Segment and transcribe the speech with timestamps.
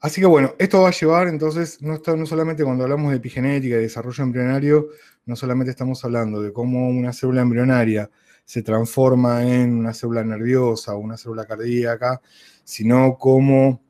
[0.00, 3.76] Así que bueno, esto va a llevar entonces, no, no solamente cuando hablamos de epigenética
[3.76, 4.88] y desarrollo embrionario,
[5.26, 8.10] no solamente estamos hablando de cómo una célula embrionaria
[8.44, 12.20] se transforma en una célula nerviosa o una célula cardíaca,
[12.64, 13.82] sino cómo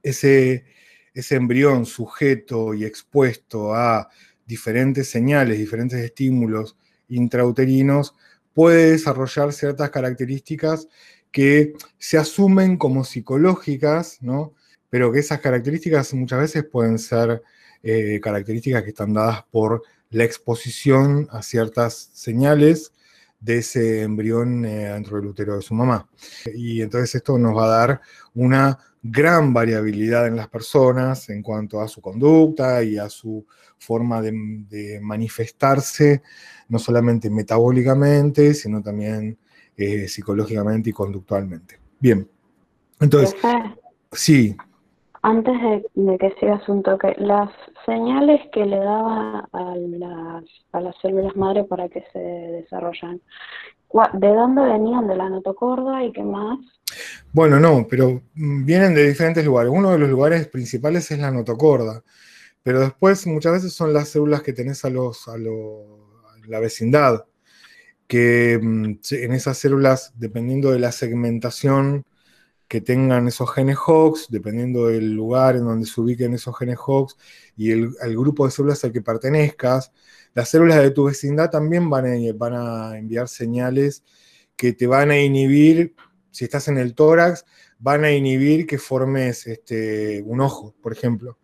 [0.00, 0.64] ese,
[1.12, 4.08] ese embrión sujeto y expuesto a
[4.46, 6.76] diferentes señales, diferentes estímulos
[7.08, 8.14] intrauterinos,
[8.54, 10.88] puede desarrollar ciertas características
[11.32, 14.54] que se asumen como psicológicas, ¿no?
[14.96, 17.42] Pero que esas características muchas veces pueden ser
[17.82, 22.94] eh, características que están dadas por la exposición a ciertas señales
[23.38, 26.08] de ese embrión eh, dentro del útero de su mamá.
[26.54, 28.00] Y entonces esto nos va a dar
[28.32, 34.22] una gran variabilidad en las personas en cuanto a su conducta y a su forma
[34.22, 36.22] de, manifestarse,
[36.70, 39.36] no solamente metabólicamente, sino también
[39.76, 41.78] eh, psicológicamente y conductualmente.
[42.00, 42.26] Bien,
[42.98, 43.36] entonces,
[44.10, 44.56] sí.
[45.28, 47.50] Antes de, que sigas un toque, las
[47.84, 53.20] señales que le daba a las, a las células madre para que se desarrollan,
[54.12, 55.08] ¿de dónde venían?
[55.08, 56.60] ¿De la notocorda y qué más?
[57.32, 59.72] Bueno, no, pero vienen de diferentes lugares.
[59.74, 62.04] Uno de los lugares principales es la notocorda,
[62.62, 65.36] pero después muchas veces son las células que tenés a los, a,
[66.46, 67.24] la vecindad,
[68.06, 72.04] que mm, en esas células, dependiendo de la segmentación
[72.68, 77.16] que tengan esos genes Hox, dependiendo del lugar en donde se ubiquen esos genes Hox
[77.56, 79.92] y el, grupo de células al que pertenezcas,
[80.34, 84.04] las células de tu vecindad también van a, van a enviar señales
[84.56, 85.94] que te van a inhibir,
[86.30, 87.44] si estás en el tórax,
[87.78, 91.38] van a inhibir que formes este, un ojo, por ejemplo.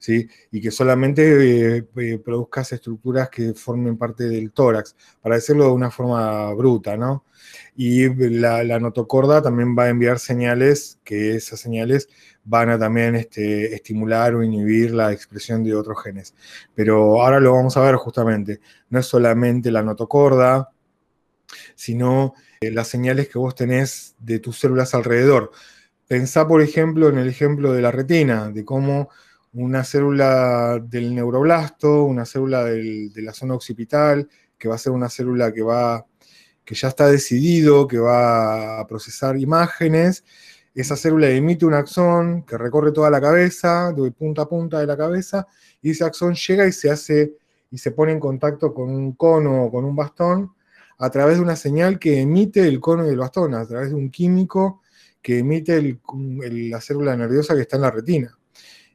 [0.00, 0.28] ¿Sí?
[0.52, 5.72] y que solamente eh, eh, produzcas estructuras que formen parte del tórax, para decirlo de
[5.72, 7.24] una forma bruta, ¿no?
[7.80, 12.08] y la, notocorda también va a enviar señales, que esas señales
[12.44, 16.34] van a también este, estimular o inhibir la expresión de otros genes.
[16.74, 20.70] Pero ahora lo vamos a ver justamente, no es solamente la notocorda,
[21.76, 25.52] sino eh, las señales que vos tenés de tus células alrededor.
[26.08, 29.10] Pensá, por ejemplo, en el ejemplo de la retina, de cómo
[29.58, 35.08] una célula del neuroblasto, una célula de la zona occipital, que va a ser una
[35.08, 36.06] célula que va
[36.64, 40.22] que ya está decidido, que va a procesar imágenes.
[40.74, 44.86] Esa célula emite un axón que recorre toda la cabeza, de punta a punta de
[44.86, 45.46] la cabeza,
[45.80, 47.34] y ese axón llega y se hace
[47.70, 50.52] y se pone en contacto con un cono o con un bastón
[50.98, 53.94] a través de una señal que emite el cono y el bastón, a través de
[53.94, 54.82] un químico
[55.22, 55.98] que emite
[56.70, 58.37] la célula nerviosa que está en la retina.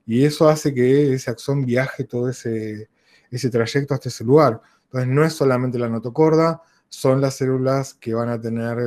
[0.05, 2.89] Y eso hace que ese axón viaje todo ese,
[3.31, 4.61] ese trayecto hasta ese lugar.
[4.85, 8.77] Entonces no es solamente la notocorda, son las células que van a tener,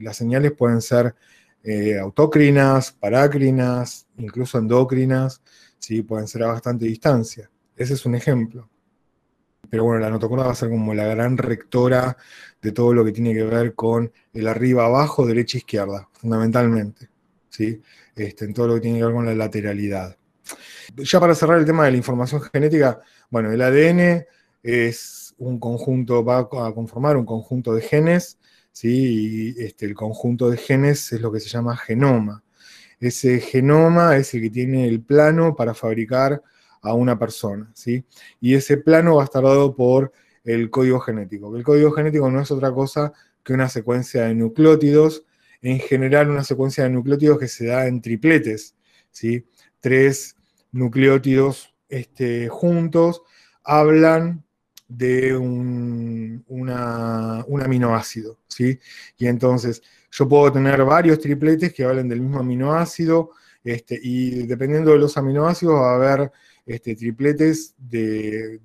[0.00, 1.14] las señales pueden ser
[1.62, 5.42] eh, autócrinas, parácrinas, incluso endócrinas,
[5.78, 6.02] ¿sí?
[6.02, 7.50] pueden ser a bastante distancia.
[7.76, 8.70] Ese es un ejemplo.
[9.68, 12.16] Pero bueno, la notocorda va a ser como la gran rectora
[12.62, 17.10] de todo lo que tiene que ver con el arriba, abajo, derecha, izquierda, fundamentalmente.
[17.50, 17.82] ¿sí?
[18.14, 20.16] Este, en todo lo que tiene que ver con la lateralidad.
[20.94, 24.26] Ya para cerrar el tema de la información genética, bueno, el ADN
[24.62, 28.38] es un conjunto, va a conformar un conjunto de genes,
[28.72, 29.54] ¿sí?
[29.56, 32.42] y este, el conjunto de genes es lo que se llama genoma.
[33.00, 36.42] Ese genoma es el que tiene el plano para fabricar
[36.82, 38.04] a una persona, ¿sí?
[38.40, 40.12] y ese plano va a estar dado por
[40.44, 41.54] el código genético.
[41.56, 45.24] El código genético no es otra cosa que una secuencia de nucleótidos,
[45.62, 48.76] en general una secuencia de nucleótidos que se da en tripletes,
[49.10, 49.46] ¿sí?
[49.80, 50.35] tres
[50.76, 53.22] nucleótidos este, juntos
[53.64, 54.44] hablan
[54.88, 56.44] de un,
[57.62, 58.78] aminoácido, ¿sí?
[59.18, 63.30] Y entonces yo puedo tener varios tripletes que hablen del mismo aminoácido,
[63.64, 66.32] este, y dependiendo de los aminoácidos va a haber
[66.64, 68.60] este, tripletes de,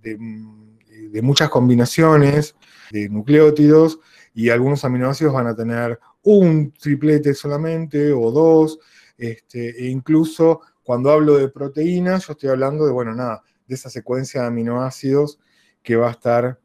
[1.23, 2.55] muchas combinaciones
[2.91, 3.99] de nucleótidos,
[4.33, 8.79] y algunos aminoácidos van a tener un triplete solamente o dos,
[9.17, 13.89] este, e incluso cuando hablo de proteínas, yo estoy hablando de, bueno, nada, de esa
[13.89, 15.39] secuencia de aminoácidos
[15.83, 16.59] que va a estar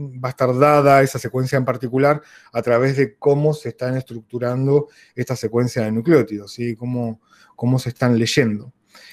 [0.00, 2.22] va a estar dada esa secuencia en particular
[2.52, 6.74] a través de cómo se están estructurando esta secuencia de nucleótidos, ¿sí?
[6.74, 7.20] cómo,
[7.54, 8.72] cómo se están leyendo.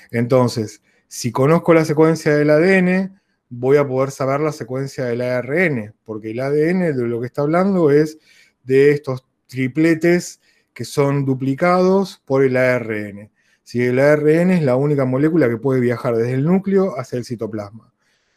[0.10, 3.20] Entonces, si conozco la secuencia del ADN,
[3.50, 7.42] voy a poder saber la secuencia del ARN, porque el ADN de lo que está
[7.42, 8.18] hablando es
[8.64, 10.40] de estos tripletes
[10.74, 13.31] que son duplicados por el ARN.
[13.64, 17.26] Si el ARN es la única molécula que puede viajar desde el núcleo hacia el
[17.26, 17.94] citoplasma.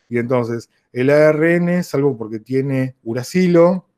[0.08, 3.88] Y entonces, el ARN, salvo porque tiene uracilo,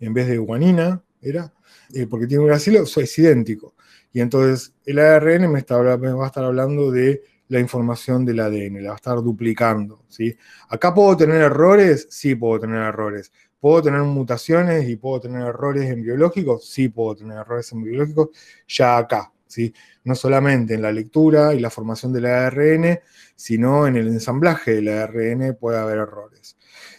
[0.00, 1.52] en vez de guanina, era,
[1.92, 3.74] eh, porque tiene uracilo, es idéntico.
[4.12, 8.82] Y entonces el ARN me, está, va a estar hablando de la información del ADN,
[8.82, 10.04] la va a estar duplicando.
[10.08, 10.36] ¿sí?
[10.68, 12.06] ¿Acá puedo tener errores?
[12.10, 13.32] Sí puedo tener errores.
[13.60, 16.68] ¿Puedo tener mutaciones y puedo tener errores en biológicos?
[16.68, 18.28] Sí puedo tener errores en biológicos,
[18.68, 19.32] ya acá.
[19.48, 19.74] ¿Sí?
[20.04, 23.00] No solamente en la lectura y la formación del ARN,
[23.34, 26.56] sino en el ensamblaje del ARN puede haber errores.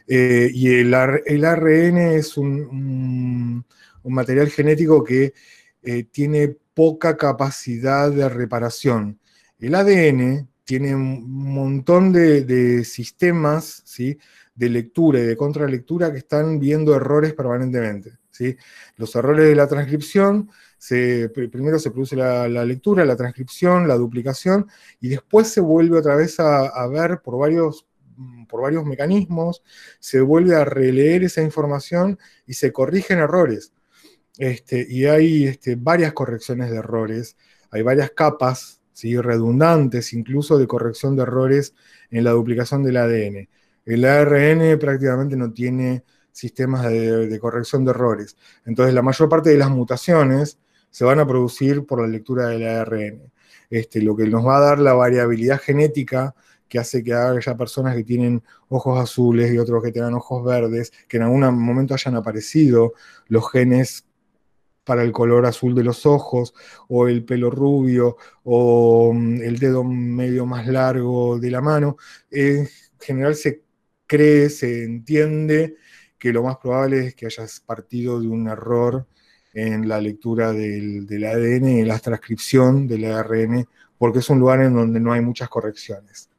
[0.08, 3.66] Eh, y el, ARN es un,
[4.04, 5.34] material genético que
[5.84, 9.20] eh, tiene poca capacidad de reparación.
[9.60, 14.20] El ADN tiene un montón de, sistemas ¿sí?
[14.54, 18.20] de lectura y de contralectura que están viendo errores permanentemente.
[18.30, 18.56] ¿sí?
[18.96, 20.52] Los errores de la transcripción,
[21.34, 24.68] primero se produce la, lectura, la transcripción, la duplicación,
[25.02, 27.88] y después se vuelve otra vez a, ver por varios,
[28.48, 29.64] por varios mecanismos,
[30.00, 33.74] se vuelve a releer esa información y se corrigen errores.
[34.38, 37.38] Este, y hay este, varias correcciones de errores,
[37.72, 38.79] hay varias capas
[39.22, 41.74] redundantes, incluso de corrección de errores
[42.12, 43.50] en la duplicación del ADN.
[43.86, 48.38] El ARN prácticamente no tiene sistemas de, corrección de errores.
[48.66, 50.60] Entonces, la mayor parte de las mutaciones
[50.90, 53.32] se van a producir por la lectura del ARN.
[53.70, 56.36] Este, lo que nos va a dar la variabilidad genética
[56.68, 60.94] que hace que haya personas que tienen ojos azules y otros que tengan ojos verdes,
[61.08, 62.94] que en algún momento hayan aparecido
[63.28, 64.06] los genes
[64.90, 66.56] para el color azul de los ojos,
[66.88, 71.96] o el pelo rubio, o mm, el dedo medio más largo de la mano.
[72.32, 72.68] En
[73.00, 73.62] general se
[74.08, 75.76] cree, se entiende
[76.18, 79.06] que lo más probable es que hayas partido de un error
[79.54, 84.74] en la lectura del, ADN, en la transcripción del ARN, porque es un lugar en
[84.74, 86.32] donde no hay muchas correcciones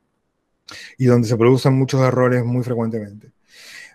[0.98, 3.30] y donde se producen muchos errores muy frecuentemente.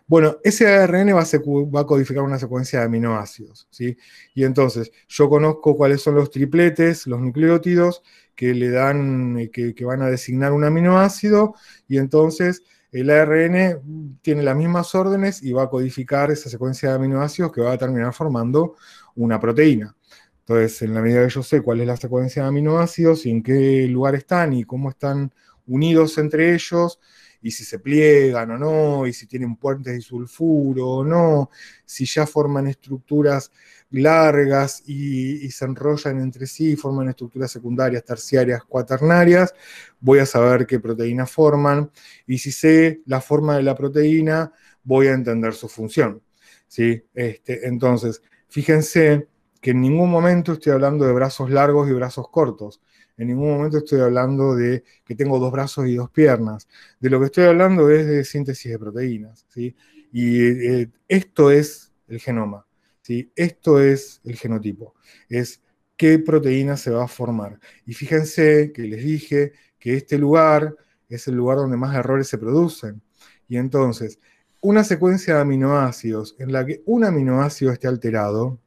[0.07, 3.98] Bueno, ese ARN va a, codificar una secuencia de aminoácidos, ¿sí?
[4.36, 8.04] Y entonces, yo conozco cuáles son los tripletes, los nucleótidos,
[8.36, 11.56] que le dan, eh, que, van a designar un aminoácido,
[11.88, 16.96] y entonces el ARN tiene las mismas órdenes y va a codificar esa secuencia de
[16.96, 18.75] aminoácidos que va a terminar formando
[19.16, 19.96] una proteína.
[20.40, 23.42] Entonces, en la medida que yo sé cuál es la secuencia de aminoácidos y en
[23.42, 25.34] qué lugar están y cómo están
[25.66, 27.00] unidos entre ellos,
[27.45, 31.51] y si se pliegan o no, y si tienen puentes de sulfuro o no,
[31.86, 33.51] si ya forman estructuras
[33.92, 39.53] largas y, se enrollan entre sí, forman estructuras secundarias, terciarias, cuaternarias,
[40.00, 41.92] voy a saber qué proteínas forman,
[42.25, 44.51] y si sé la forma de la proteína,
[44.83, 46.24] voy a entender su función.
[46.68, 47.03] ¿sí?
[47.13, 49.27] Este, entonces, fíjense
[49.62, 52.81] que en ningún momento estoy hablando de brazos largos y brazos cortos.
[53.17, 56.67] En ningún momento estoy hablando de que tengo dos brazos y dos piernas.
[57.00, 59.45] De lo que estoy hablando es de síntesis de proteínas.
[59.50, 59.75] ¿sí?
[60.12, 62.65] Y eh, esto es el genoma.
[63.01, 63.31] ¿sí?
[63.35, 64.95] Esto es el genotipo.
[65.29, 65.62] Es
[65.95, 67.59] qué proteína se va a formar.
[67.85, 70.75] Y fíjense que les dije que este lugar
[71.07, 73.01] es el lugar donde más errores se producen.
[73.47, 74.19] Y entonces,
[74.62, 78.59] una secuencia de aminoácidos en la que un aminoácido esté alterado,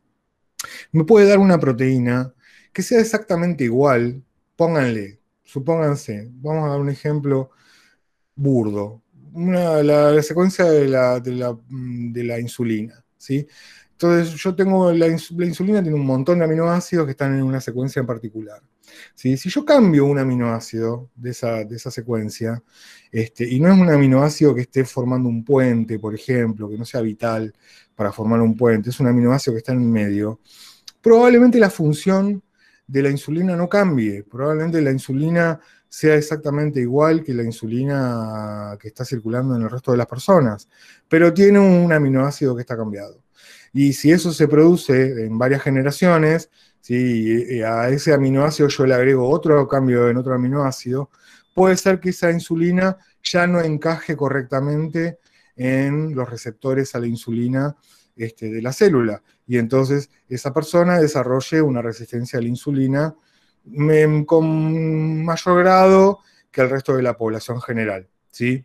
[0.92, 2.32] me puede dar una proteína
[2.72, 4.22] que sea exactamente igual
[4.58, 7.50] pónganle, supónganse, vamos a dar un ejemplo
[8.34, 9.02] burdo,
[9.36, 11.22] la, secuencia de la,
[11.68, 13.46] mm, de la, insulina, ¿sí?
[13.92, 18.00] Entonces yo tengo, la, insulina tiene un montón de aminoácidos que están en una secuencia
[18.00, 18.60] en particular.
[19.14, 19.36] ¿sí?
[19.36, 22.62] Si yo cambio un aminoácido de esa, de esa secuencia,
[23.12, 26.84] este, y no es un aminoácido que esté formando un puente, por ejemplo, que no
[26.84, 27.54] sea vital
[27.94, 30.40] para formar un puente, es un aminoácido que está en medio,
[31.00, 32.42] probablemente la función
[32.88, 34.24] de la insulina no cambie.
[34.24, 39.92] Probablemente la insulina sea exactamente igual que la insulina que está circulando en el resto
[39.92, 40.68] de las personas,
[41.08, 43.22] pero tiene un aminoácido que está cambiado.
[43.72, 49.28] Y si eso se produce en varias generaciones, si a ese aminoácido yo le agrego
[49.28, 51.10] otro cambio en otro aminoácido,
[51.54, 55.18] puede ser que esa insulina ya no encaje correctamente
[55.56, 57.76] en los receptores a la insulina
[58.18, 59.22] este, de la célula.
[59.46, 63.14] Y entonces esa persona desarrolle una resistencia a la insulina
[64.26, 66.18] con mayor grado
[66.50, 68.08] que el resto de la población general.
[68.30, 68.64] ¿sí?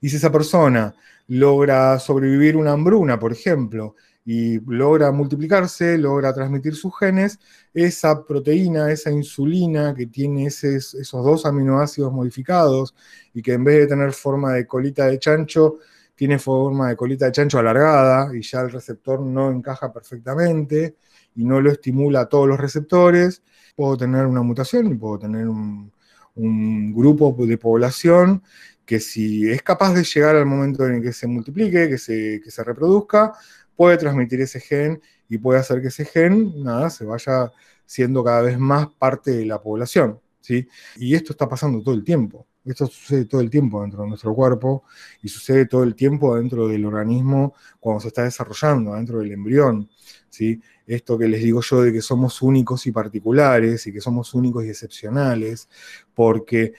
[0.00, 0.94] Y si esa persona
[1.26, 3.96] logra sobrevivir una hambruna, por ejemplo,
[4.26, 7.38] y logra multiplicarse, logra transmitir sus genes,
[7.74, 12.94] esa proteína, esa insulina que tiene esos dos aminoácidos modificados
[13.34, 15.78] y que en vez de tener forma de colita de chancho,
[16.14, 20.96] tiene forma de colita de chancho alargada y ya el receptor no encaja perfectamente
[21.34, 23.42] y no lo estimula a todos los receptores,
[23.74, 25.92] puedo tener una mutación y puedo tener un,
[26.36, 28.42] grupo de población
[28.84, 32.40] que si es capaz de llegar al momento en el que se multiplique, que se,
[32.42, 33.32] que se reproduzca,
[33.76, 37.52] puede transmitir ese gen y puede hacer que ese gen, nada, se vaya,
[37.86, 40.20] siendo cada vez más parte de la población.
[40.40, 40.68] ¿sí?
[40.96, 42.46] Y esto está pasando todo el tiempo.
[42.64, 44.84] Esto sucede todo el tiempo dentro de nuestro cuerpo
[45.22, 49.88] y sucede todo el tiempo dentro del organismo cuando se está desarrollando, dentro del embrión.
[50.30, 50.60] ¿sí?
[50.86, 54.64] Esto que les digo yo de que somos únicos y particulares y que somos únicos
[54.64, 55.68] y excepcionales,
[56.14, 56.72] porque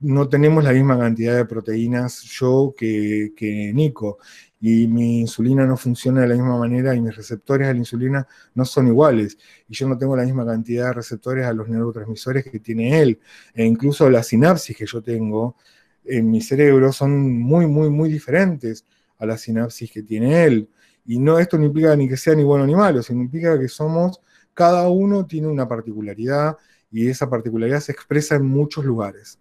[0.00, 4.18] no, tenemos la misma cantidad de proteínas yo que, que Nico
[4.60, 8.26] y mi insulina no funciona de la misma manera y mis receptores a la insulina
[8.54, 9.36] no son iguales
[9.68, 13.20] y yo no tengo la misma cantidad de receptores a los neurotransmisores que tiene él
[13.54, 15.56] e incluso las sinapsis que yo tengo
[16.06, 18.84] en mi cerebro son muy, muy, muy diferentes
[19.18, 20.68] a las sinapsis que tiene él.
[21.04, 23.68] Y no, esto no implica ni que sea ni bueno ni malo, sino implica que
[23.68, 24.20] somos,
[24.54, 26.56] cada uno tiene una particularidad
[26.90, 29.38] y esa particularidad se expresa en muchos lugares.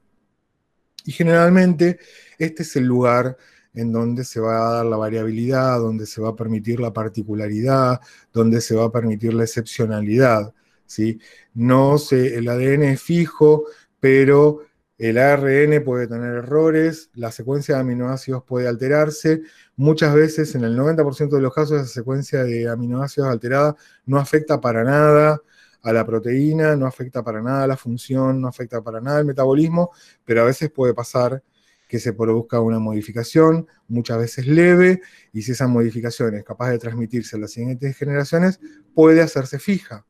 [1.05, 1.99] Y generalmente
[2.37, 3.37] este es el lugar
[3.75, 7.99] en donde se va a dar la variabilidad, donde se va a permitir la particularidad,
[8.33, 10.53] donde se va a permitir la excepcionalidad.
[10.85, 11.19] ¿sí?
[11.53, 13.65] No el ADN es fijo,
[13.99, 14.61] pero
[14.97, 19.41] el ARN puede tener errores, la secuencia de aminoácidos puede alterarse.
[19.75, 24.61] Muchas veces, en el 90% de los casos, esa secuencia de aminoácidos alterada no afecta
[24.61, 25.41] para nada
[25.81, 29.25] a la proteína, no afecta para nada a la función, no afecta para nada al
[29.25, 29.91] metabolismo,
[30.23, 31.43] pero a veces puede pasar
[31.87, 35.01] que se produzca una modificación, muchas veces leve,
[35.33, 38.59] y si esa modificación es capaz de transmitirse a las siguientes generaciones,
[38.93, 40.05] puede hacerse fija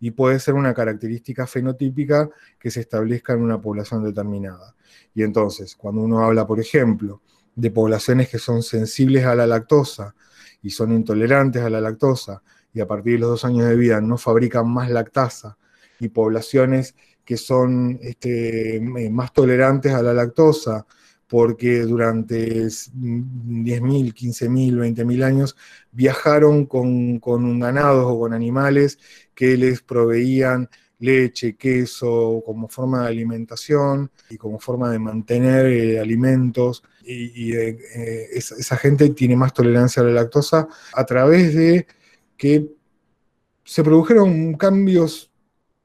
[0.00, 4.74] y puede ser una característica fenotípica que se establezca en una población determinada.
[5.14, 7.22] Y entonces, cuando uno habla, por ejemplo,
[7.54, 10.14] de poblaciones que son sensibles a la lactosa
[10.62, 14.00] y son intolerantes a la lactosa, y a partir de los dos años de vida
[14.00, 15.58] no fabrican más lactasa,
[15.98, 16.94] y poblaciones
[17.24, 20.86] que son este, más tolerantes a la lactosa
[21.30, 25.56] porque durante 10.000, 15.000, 20.000 años
[25.92, 28.98] viajaron con, con ganados o con animales
[29.32, 30.68] que les proveían
[30.98, 36.82] leche, queso, como forma de alimentación y como forma de mantener eh, alimentos.
[37.04, 41.86] Y, eh, eh, esa, gente tiene más tolerancia a la lactosa a través de
[42.36, 42.70] que
[43.64, 45.30] se produjeron cambios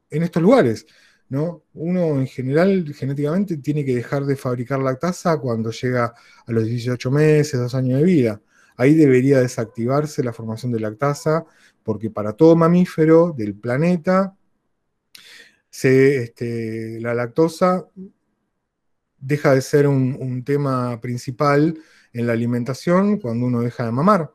[0.09, 0.87] en estos lugares.
[1.29, 1.63] ¿No?
[1.73, 6.13] Uno en general genéticamente tiene que dejar de fabricar lactasa cuando llega
[6.45, 8.41] a los 18 meses, 2 años de vida.
[8.77, 11.45] Ahí debería desactivarse la formación de lactasa,
[11.83, 14.35] porque para todo mamífero del planeta,
[15.71, 17.87] este, la lactosa
[19.19, 21.77] deja de ser un, tema principal
[22.13, 24.31] en la alimentación cuando uno deja de mamar.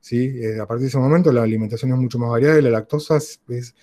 [0.00, 0.38] ¿sí?
[0.40, 3.16] Eh, a partir de ese momento la alimentación es mucho más variada y la lactosa
[3.16, 3.74] es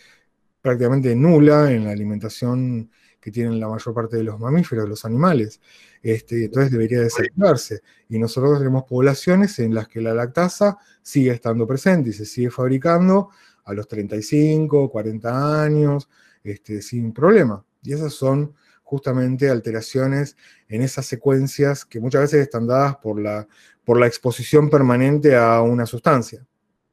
[0.62, 2.90] prácticamente nula en la alimentación
[3.20, 5.62] que tienen la mayor parte de los mamíferos, los animales.
[6.02, 7.82] Este, entonces debería desactivarse.
[8.10, 12.50] Y nosotros tenemos poblaciones en las que la lactasa sigue estando presente y se sigue
[12.50, 13.30] fabricando
[13.64, 16.10] a los 35, 40 años,
[16.44, 17.64] este, sin problema.
[17.84, 20.36] Y esas son justamente alteraciones
[20.68, 23.48] en esas secuencias que muchas veces están dadas por la,
[23.86, 26.46] por la exposición permanente a una sustancia.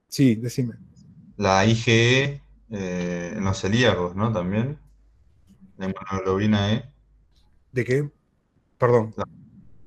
[0.06, 0.75] Sí, decime.
[1.37, 4.32] La IgE eh, en los celíacos, ¿no?
[4.32, 4.78] También.
[5.76, 6.88] La inmunoglobina E.
[7.72, 8.08] ¿De qué?
[8.78, 9.14] Perdón.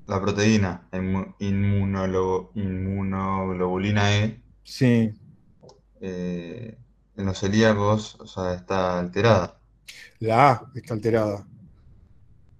[0.06, 0.86] La, proteína,
[1.38, 4.42] inmunoglobulina E.
[4.64, 5.14] Sí.
[6.00, 6.76] Eh,
[7.16, 9.60] en los celíacos, o sea, está alterada.
[10.18, 11.46] La A está alterada.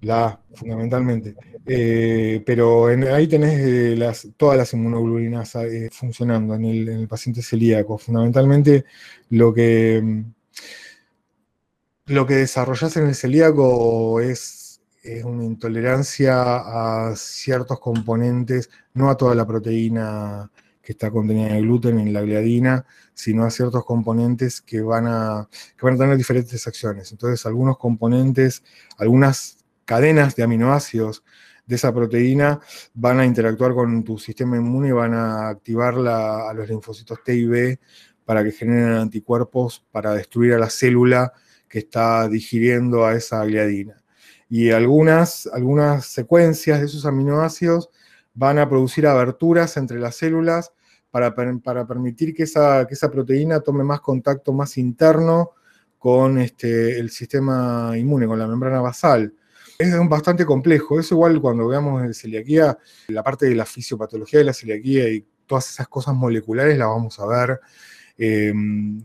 [0.02, 1.34] La A, fundamentalmente.
[1.64, 7.98] Eh, pero ahí tenés eh, todas las inmunoglobulinas eh, funcionando en el, paciente celíaco.
[7.98, 8.84] Fundamentalmente
[9.30, 10.24] lo que, mm,
[12.06, 19.16] lo que desarrollas en el celíaco es, es, una intolerancia a ciertos componentes, no a
[19.16, 20.50] toda la proteína
[20.82, 25.06] que está contenida en el gluten, en la gliadina, sino a ciertos componentes que van
[25.06, 27.12] a, que van a tener diferentes acciones.
[27.12, 28.64] Entonces, algunos componentes,
[28.98, 31.22] algunas cadenas de aminoácidos
[31.66, 32.60] de esa proteína
[32.94, 37.34] van a interactuar con tu sistema inmune y van a activar a los linfocitos T
[37.34, 37.80] y B
[38.24, 41.32] para que generen anticuerpos para destruir a la célula
[41.68, 44.02] que está digiriendo a esa gliadina.
[44.48, 47.90] Y algunas, algunas secuencias de esos aminoácidos
[48.34, 50.72] van a producir aberturas entre las células
[51.10, 55.52] para, para permitir que esa, que esa, proteína tome más contacto más interno
[55.98, 59.34] con este, el sistema inmune, con la membrana basal
[59.88, 61.00] es bastante complejo.
[61.00, 62.76] Es igual cuando veamos en celiaquía,
[63.08, 67.18] la parte de la fisiopatología de la celiaquía y todas esas cosas moleculares las vamos
[67.18, 67.60] a ver
[68.16, 69.02] em,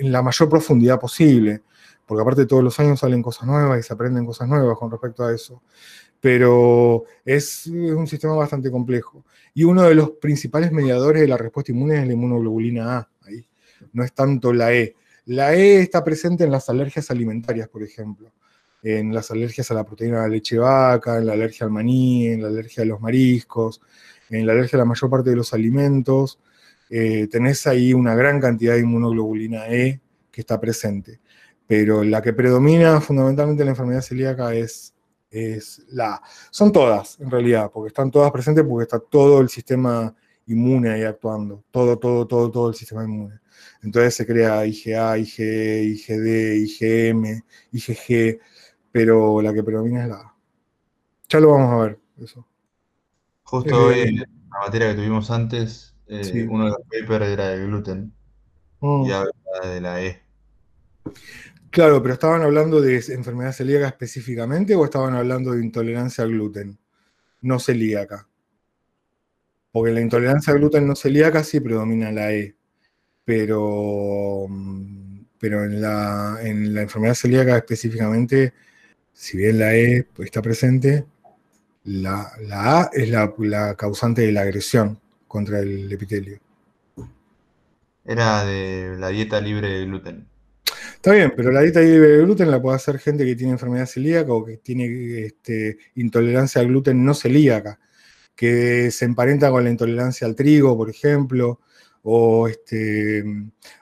[0.00, 1.62] en la mayor profundidad posible,
[2.06, 5.24] porque aparte todos los años salen cosas nuevas y se aprenden cosas nuevas con respecto
[5.24, 5.62] a eso.
[6.20, 9.24] Pero es un sistema bastante complejo.
[9.54, 13.08] Y uno de los principales mediadores de la respuesta inmune es la inmunoglobulina A.
[13.22, 13.46] Ahí.
[13.92, 14.96] No es tanto la E.
[15.26, 18.32] La E está presente en las alergias alimentarias, por ejemplo,
[18.82, 22.28] en las alergias a la proteína de la leche vaca, en la alergia al maní,
[22.28, 23.80] en la alergia a los mariscos,
[24.30, 26.38] en la alergia a la mayor parte de los alimentos.
[26.90, 31.20] Eh, tenés ahí una gran cantidad de inmunoglobulina E que está presente.
[31.66, 34.94] Pero la que predomina fundamentalmente en la enfermedad celíaca es,
[35.30, 36.22] es la.
[36.50, 40.14] Son todas, en realidad, porque están todas presentes porque está todo el sistema
[40.46, 41.64] inmune ahí actuando.
[41.70, 43.40] Todo, todo, todo, todo el sistema inmune.
[43.82, 47.42] Entonces se crea IgA, IgE, IgD, IgM,
[47.72, 48.40] IgG,
[48.98, 50.34] pero la que predomina es la A.
[51.28, 52.44] Ya lo vamos a ver, eso.
[53.44, 56.42] Justo Eh, hoy en la materia que tuvimos antes, eh, Sí.
[56.42, 58.12] uno de los papers era el gluten
[58.80, 59.04] Mm.
[59.06, 59.30] y habla
[59.64, 60.20] de la E.
[61.70, 66.76] Claro, pero ¿estaban hablando de enfermedad celíaca específicamente o estaban hablando de intolerancia al gluten?
[67.42, 68.26] No celíaca.
[69.70, 72.56] Porque la intolerancia al gluten no celíaca sí predomina la E,
[73.24, 78.54] pero, mm, pero en, la, en la enfermedad celíaca específicamente,
[79.18, 81.04] si bien la E está presente,
[81.82, 86.38] la, la A es la, la causante de la agresión contra el epitelio.
[88.04, 90.24] Era de la dieta libre de gluten.
[90.94, 93.86] Está bien, pero la dieta libre de gluten la puede hacer gente que tiene enfermedad
[93.86, 97.80] celíaca o que tiene este, intolerancia al gluten no celíaca,
[98.36, 101.60] que se emparenta con la intolerancia al trigo, por ejemplo,
[102.02, 103.24] o, este,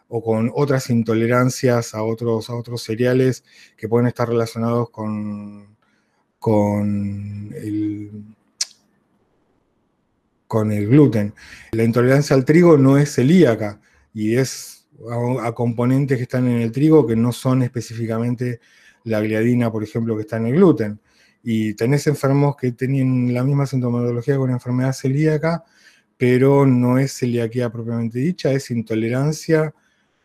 [0.08, 3.44] o con otras intolerancias a otros, a otros cereales
[3.76, 5.76] que pueden estar relacionados con,
[6.38, 8.10] con el,
[10.46, 11.34] con el gluten.
[11.72, 13.80] La intolerancia al trigo no es celíaca
[14.14, 14.88] y es
[15.42, 18.60] a, componentes que están en el trigo que no son específicamente
[19.04, 21.00] la gliadina, por ejemplo, que está en el gluten.
[21.42, 25.64] Y tenés enfermos que tienen la misma sintomatología con enfermedad celíaca,
[26.16, 29.74] pero no es celiaquía propiamente dicha, es intolerancia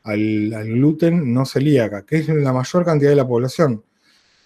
[0.03, 3.83] al, gluten no celíaca, que es la mayor cantidad de la población,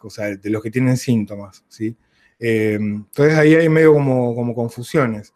[0.02, 1.96] o sea, de los que tienen síntomas, ¿sí?
[2.40, 5.34] Eh, entonces ahí hay medio como, como confusiones.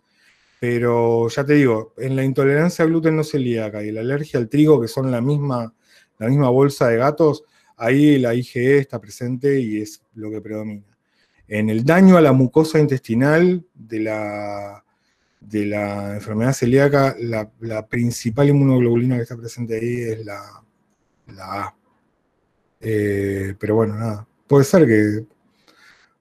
[0.59, 4.49] Pero ya te digo, en la intolerancia al gluten no celíaca y la alergia al
[4.49, 5.73] trigo, que son la misma,
[6.17, 7.43] la misma bolsa de gatos,
[7.77, 10.97] ahí la IgE está presente y es lo que predomina.
[11.47, 14.83] En el daño a la mucosa intestinal de la,
[15.39, 20.63] de la enfermedad celíaca, la, principal inmunoglobulina que está presente ahí es la,
[21.27, 21.75] la A.
[22.81, 24.27] Eh, pero bueno, nada.
[24.47, 25.25] Puede ser que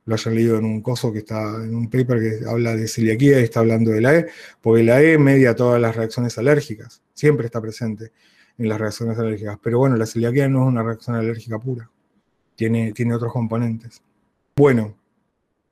[0.05, 3.41] lo hayan leído en un coso que está en un paper que habla de celiaquía
[3.41, 4.27] y está hablando de la E,
[4.61, 8.13] porque la E media todas las reacciones alérgicas, siempre está presente
[8.57, 9.59] en las reacciones alérgicas.
[9.63, 11.91] Pero bueno, la celiaquía no es una reacción alérgica pura,
[12.57, 14.03] tiene, tiene otros componentes.
[14.57, 14.98] Bueno,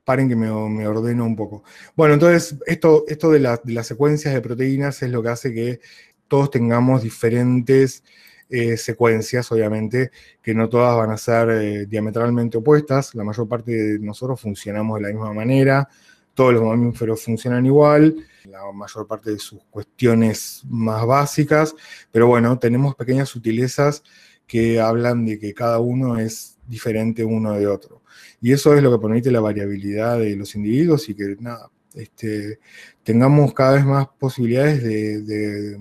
[0.07, 1.63] paren que me, me ordeno un poco.
[1.97, 5.53] Bueno, entonces esto, esto de, la- de las secuencias de proteínas es lo que hace
[5.53, 5.81] que
[6.29, 8.03] todos tengamos diferentes
[8.49, 13.13] eh, secuencias, obviamente, que no todas van a ser eh, diametralmente opuestas.
[13.15, 15.89] La mayor parte de nosotros funcionamos de la misma manera,
[16.33, 18.15] todos los mamíferos funcionan igual,
[18.45, 21.75] la mayor parte de sus cuestiones más básicas,
[22.11, 24.03] pero bueno, tenemos pequeñas sutilezas
[24.45, 28.03] que hablan de que cada uno es diferente uno de otro.
[28.41, 32.59] Y eso es lo que permite la variabilidad de los individuos y que nada, este,
[33.03, 35.79] tengamos cada vez más posibilidades de, de-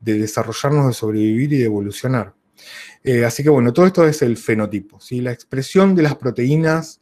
[0.00, 2.34] de desarrollarnos, de sobrevivir y de evolucionar.
[3.02, 5.00] Eh, así que bueno, todo esto es el fenotipo.
[5.00, 5.20] ¿sí?
[5.22, 7.00] La expresión de las proteínas,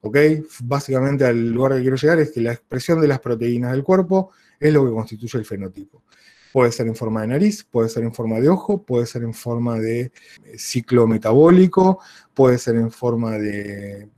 [0.00, 0.16] ¿ok?
[0.62, 4.30] Básicamente al lugar que quiero llegar es que la expresión de las proteínas del cuerpo
[4.60, 6.04] es lo que constituye el fenotipo.
[6.52, 9.34] Puede ser en forma de nariz, puede ser en forma de ojo, puede ser en
[9.34, 10.12] forma de eh,
[10.58, 12.00] ciclo metabólico,
[12.34, 14.08] puede ser en forma de,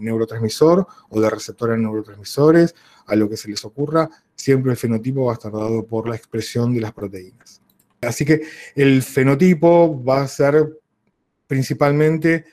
[0.00, 2.74] neurotransmisor o de receptor a neurotransmisores,
[3.06, 6.16] a lo que se les ocurra, siempre el fenotipo va a estar dado por la
[6.16, 7.60] expresión de las proteínas.
[8.00, 8.42] Así que
[8.74, 10.80] el fenotipo va a ser
[11.46, 12.44] principalmente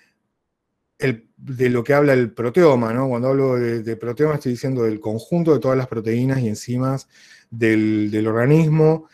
[1.00, 3.10] el- de lo que habla el proteoma, ¿no?
[3.10, 7.08] Cuando hablo de proteoma estoy diciendo del conjunto de todas las proteínas y enzimas
[7.52, 9.08] del, del organismo,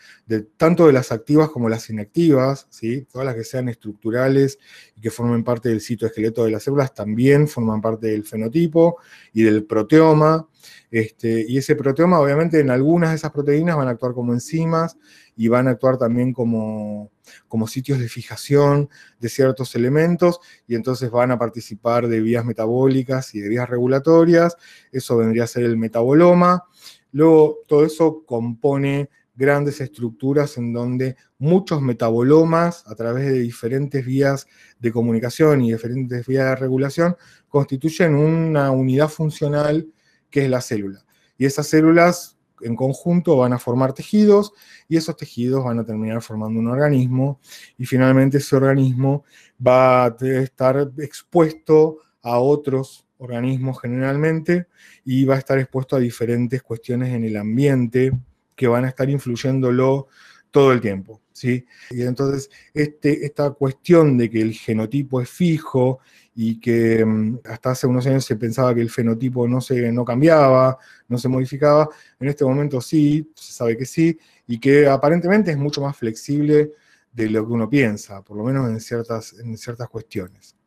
[0.56, 3.06] tanto de las activas como las inactivas, ¿sí?
[3.10, 4.58] Todas las que sean estructurales
[4.94, 8.98] y que formen parte del citoesqueleto de las células también forman parte del fenotipo
[9.32, 10.46] y del proteoma.
[10.90, 14.96] Este, y ese proteoma, obviamente, en algunas de esas proteínas van a actuar como enzimas
[15.36, 17.10] y van a actuar también como,
[17.46, 18.88] como sitios de fijación
[19.20, 24.56] de ciertos elementos y entonces van a participar de vías metabólicas y de vías regulatorias.
[24.92, 26.64] Eso vendría a ser el metaboloma.
[27.12, 34.48] Luego, todo eso compone grandes estructuras en donde muchos metabolomas, a través de diferentes vías
[34.80, 37.16] de comunicación y diferentes vías de regulación,
[37.48, 39.86] constituyen una unidad funcional
[40.28, 41.04] que es la célula.
[41.38, 44.52] Y esas células en conjunto van a formar tejidos
[44.88, 47.40] y esos tejidos van a terminar formando un organismo
[47.76, 49.24] y finalmente ese organismo
[49.64, 54.66] va a estar expuesto a otros organismos generalmente
[55.04, 58.12] y va a estar expuesto a diferentes cuestiones en el ambiente
[58.54, 60.08] que van a estar influyéndolo
[60.50, 61.20] todo el tiempo.
[61.32, 61.64] ¿sí?
[61.90, 66.00] Y entonces este, esta cuestión de que el genotipo es fijo
[66.34, 70.04] y que mm, hasta hace unos años se pensaba que el fenotipo no, se, no
[70.04, 70.78] cambiaba,
[71.08, 75.56] no se modificaba, en este momento sí, se sabe que sí, y que aparentemente es
[75.58, 76.72] mucho más flexible
[77.12, 80.57] de lo que uno piensa, por lo menos en ciertas, en ciertas cuestiones.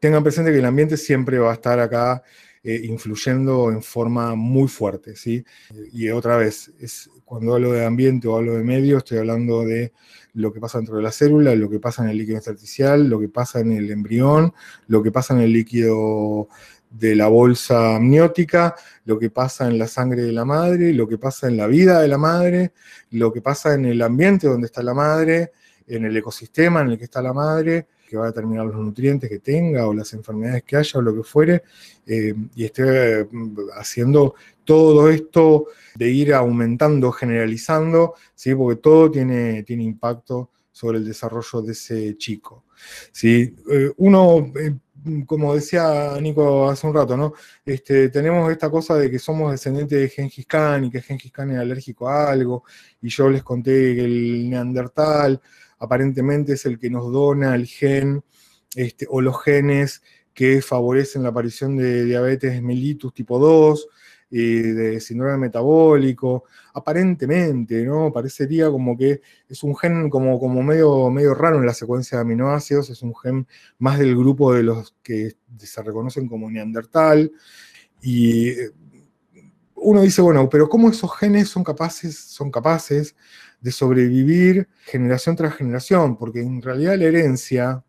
[0.00, 2.22] Tengan presente que el ambiente siempre va a estar acá
[2.62, 5.44] eh, influyendo en forma muy fuerte, ¿sí?
[5.92, 9.92] Y otra vez, es, cuando hablo de ambiente o hablo de medio, estoy hablando de
[10.34, 13.20] lo que pasa dentro de la célula, lo que pasa en el líquido intersticial, lo
[13.20, 14.52] que pasa en el embrión,
[14.88, 16.48] lo que pasa en el líquido
[16.90, 21.18] de la bolsa amniótica, lo que pasa en la sangre de la madre, lo que
[21.18, 22.72] pasa en la vida de la madre,
[23.10, 25.52] lo que pasa en el ambiente donde está la madre,
[25.86, 29.30] en el ecosistema en el que está la madre, que va a determinar los nutrientes
[29.30, 31.62] que tenga o las enfermedades que haya o lo que fuere,
[32.06, 38.54] eh, y esté mm, haciendo todo esto de ir aumentando, generalizando, ¿sí?
[38.54, 42.64] porque todo tiene, tiene impacto sobre el desarrollo de ese chico.
[43.12, 43.54] ¿sí?
[43.70, 44.74] Eh, uno, eh,
[45.26, 47.32] como decía Nico hace un rato, ¿no?
[47.64, 51.50] Este, tenemos esta cosa de que somos descendientes de Gengis Khan y que Gengis Khan
[51.52, 52.64] es alérgico a algo,
[53.00, 55.40] y yo les conté que el neandertal
[55.80, 58.22] aparentemente es el que nos dona el gen
[58.76, 63.88] este, o los genes que favorecen la aparición de diabetes mellitus tipo 2,
[64.30, 68.12] y de síndrome metabólico, aparentemente, ¿no?
[68.12, 72.22] Parecería como que es un gen como, como medio, medio raro en la secuencia de
[72.22, 77.32] aminoácidos, es un gen más del grupo de los que se reconocen como neandertal,
[78.00, 78.70] y eh,
[79.80, 83.16] uno dice, bueno, pero ¿cómo esos genes son capaces, son capaces
[83.60, 87.84] de sobrevivir generación tras generación, porque en realidad la herencia,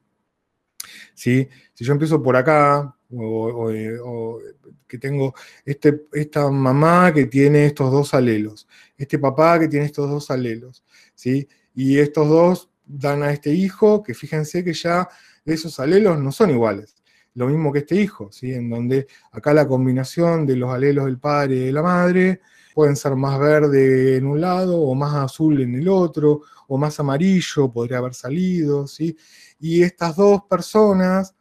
[1.13, 1.47] ¿sí?
[1.73, 4.39] si yo empiezo por acá, o,
[4.87, 5.33] que tengo
[5.65, 10.83] este, esta mamá que tiene estos dos alelos, este papá que tiene estos dos alelos,
[11.15, 11.47] ¿sí?
[11.73, 15.07] y estos dos dan a este hijo, que fíjense que ya
[15.45, 16.95] esos alelos no son iguales.
[17.35, 18.53] Lo mismo que este hijo, ¿sí?
[18.53, 22.41] en donde acá la combinación de los alelos del padre y de la madre
[22.73, 26.99] pueden ser más verde en un lado o más azul en el otro, o más
[26.99, 29.17] amarillo podría haber salido, ¿sí?
[29.59, 31.35] Y estas dos personas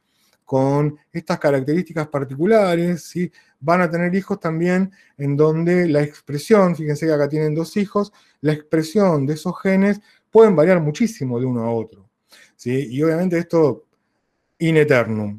[0.45, 3.31] con estas características particulares, ¿sí?
[3.61, 8.13] van a tener hijos también en donde la expresión, fíjense que acá tienen dos hijos,
[8.41, 12.11] la expresión de esos genes pueden variar muchísimo de uno a otro.
[12.57, 12.89] ¿sí?
[12.91, 13.85] Y obviamente esto
[14.59, 15.39] in eternum.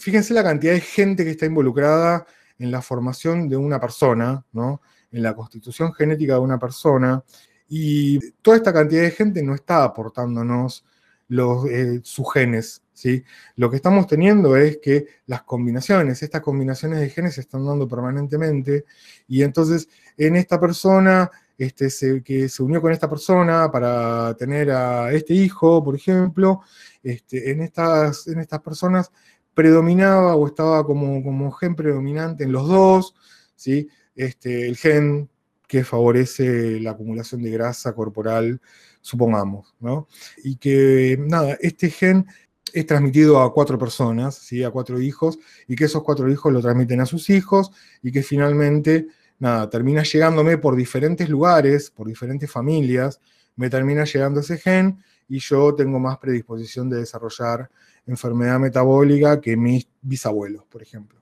[0.00, 2.26] Fíjense la cantidad de gente que está involucrada
[2.58, 4.80] en la formación de una persona, ¿no?
[5.12, 7.22] en la constitución genética de una persona,
[7.68, 10.86] y toda esta cantidad de gente no está aportándonos
[11.28, 12.82] los, eh, sus genes.
[12.94, 13.22] ¿sí?
[13.56, 17.86] Lo que estamos teniendo es que las combinaciones, estas combinaciones de genes se están dando
[17.86, 18.86] permanentemente,
[19.28, 19.86] y entonces
[20.16, 25.84] en esta persona este, que se unió con esta persona para tener a este hijo,
[25.84, 26.62] por ejemplo,
[27.02, 29.12] este, en, estas, en estas personas
[29.54, 33.14] predominaba o estaba como, como gen predominante en los dos,
[33.56, 33.88] ¿sí?
[34.14, 35.28] este, el gen
[35.66, 38.60] que favorece la acumulación de grasa corporal,
[39.00, 40.08] supongamos, ¿no?
[40.42, 42.26] Y que, nada, este gen
[42.72, 44.64] es transmitido a cuatro personas, ¿sí?
[44.64, 47.70] a cuatro hijos, y que esos cuatro hijos lo transmiten a sus hijos,
[48.02, 49.06] y que finalmente,
[49.38, 53.20] nada, termina llegándome por diferentes lugares, por diferentes familias,
[53.54, 57.70] me termina llegando ese gen, y yo tengo más predisposición de desarrollar
[58.10, 61.20] enfermedad metabólica que mis bisabuelos, por ejemplo.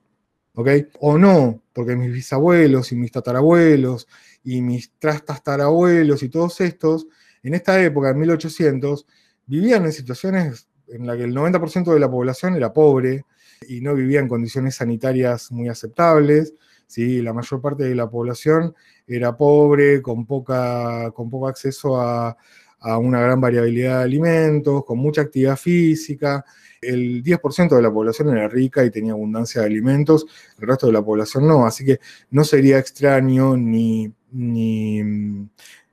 [0.99, 4.07] O no, porque mis bisabuelos y mis tatarabuelos
[4.43, 7.07] y mis trastastarabuelos y todos estos,
[7.43, 9.05] en esta época, en 1800,
[9.45, 13.25] vivían en situaciones en las que el 90% de la población era pobre
[13.67, 16.53] y no vivía en condiciones sanitarias muy aceptables.
[16.87, 17.21] ¿sí?
[17.21, 18.75] La mayor parte de la población
[19.07, 22.35] era pobre, con, poca, con poco acceso a,
[22.79, 26.45] a una gran variabilidad de alimentos, con mucha actividad física.
[26.81, 30.25] El 10% de la población era rica y tenía abundancia de alimentos,
[30.59, 31.99] el resto de la población no, así que
[32.31, 34.13] no sería extraño ni,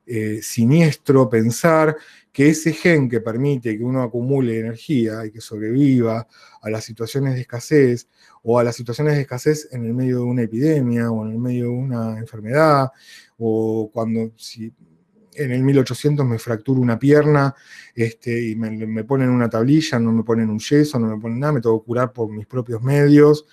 [0.07, 1.97] eh, siniestro pensar
[2.33, 6.29] que ese gen que permite que uno acumule energía y que sobreviva
[6.61, 8.09] a las situaciones de escasez
[8.43, 11.39] o a las situaciones de escasez en el medio de una epidemia o en el
[11.39, 12.93] medio de una enfermedad
[13.39, 14.73] o cuando si
[15.37, 17.55] en el 1800 me fracturo una pierna
[17.95, 21.53] este, y me, ponen una tablilla, no me ponen un yeso, no me ponen nada,
[21.55, 23.47] me tengo que curar por mis propios medios.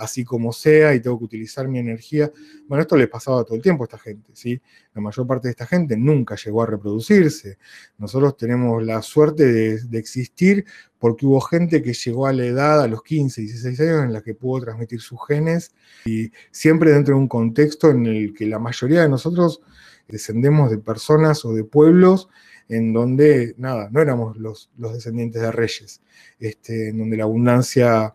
[0.00, 2.32] Así como sea y tengo que utilizar mi energía.
[2.66, 4.60] Bueno, esto le pasaba todo el tiempo a esta gente, ¿sí?
[4.94, 7.58] La mayor parte de esta gente nunca llegó a reproducirse.
[7.98, 10.64] Nosotros tenemos la suerte de, existir
[10.98, 14.22] porque hubo gente que llegó a la edad, a los 15, 16 años, en la
[14.22, 15.74] que pudo transmitir sus genes
[16.06, 19.60] y siempre dentro de un contexto en el que la mayoría de nosotros
[20.08, 22.28] descendemos de personas o de pueblos
[22.68, 26.00] en donde, nada, no éramos los, los descendientes de reyes,
[26.38, 28.14] este, en donde la abundancia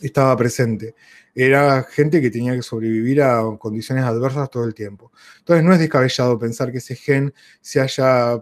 [0.00, 0.94] estaba presente.
[1.34, 5.12] Era gente que tenía que sobrevivir a condiciones adversas todo el tiempo.
[5.38, 8.40] Entonces no es descabellado pensar que ese gen se haya,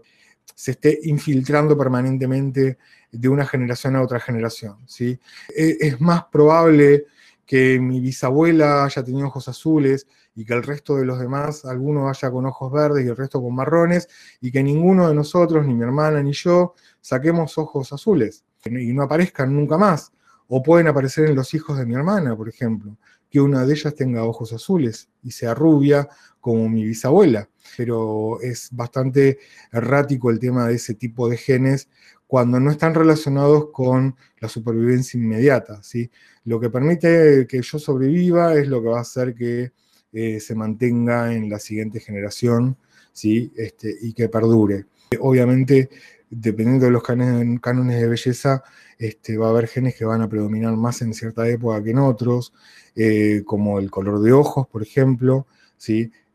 [0.55, 2.79] se esté infiltrando permanentemente
[3.11, 4.79] de una generación a otra generación.
[4.87, 5.19] ¿sí?
[5.57, 7.07] E, es más probable
[7.47, 12.09] que mi bisabuela haya tenido ojos azules y que el resto de los demás, alguno
[12.09, 14.09] haya con ojos verdes y el resto con marrones,
[14.40, 19.03] y que ninguno de nosotros, ni mi hermana ni yo, saquemos ojos azules y no
[19.03, 20.11] aparezcan nunca más.
[20.48, 22.96] O pueden aparecer en los hijos de mi hermana, por ejemplo,
[23.30, 26.09] que una de ellas tenga ojos azules y sea rubia
[26.40, 27.48] como mi bisabuela.
[27.76, 29.38] Pero es bastante
[29.72, 31.88] errático el tema de ese tipo de genes
[32.26, 35.83] cuando no están relacionados con la supervivencia inmediata.
[35.83, 36.11] ¿sí?
[36.44, 39.72] Lo que permite que yo sobreviva es lo que va a hacer que
[40.12, 42.76] eh, se mantenga en la siguiente generación
[43.12, 43.52] ¿sí?
[43.57, 44.87] este, y que perdure.
[45.20, 45.90] Obviamente,
[46.30, 48.62] dependiendo de los cánones de belleza,
[48.98, 51.98] este, va a haber genes que van a predominar más en cierta época que en
[51.98, 52.52] otros,
[52.96, 55.46] eh, como el color de ojos, por ejemplo.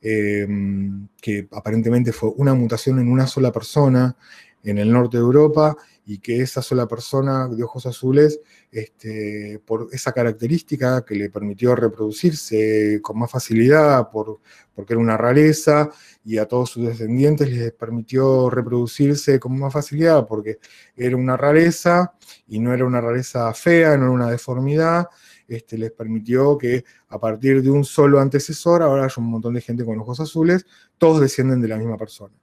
[0.01, 4.15] Em, que aparentemente fue una mutación en una sola persona
[4.63, 5.75] en el norte de Europa
[6.09, 8.41] y que esa sola persona de ojos azules,
[8.71, 14.39] este, por esa característica que le permitió reproducirse con más facilidad, por,
[14.73, 15.91] porque era una rareza,
[16.25, 20.57] y a todos sus descendientes les permitió reproducirse con más facilidad, porque
[20.95, 22.11] era una rareza,
[22.47, 25.05] y no era una rareza fea, no era una deformidad,
[25.47, 29.61] este, les permitió que a partir de un solo antecesor, ahora hay un montón de
[29.61, 30.65] gente con ojos azules,
[30.97, 32.33] todos descienden de la misma persona.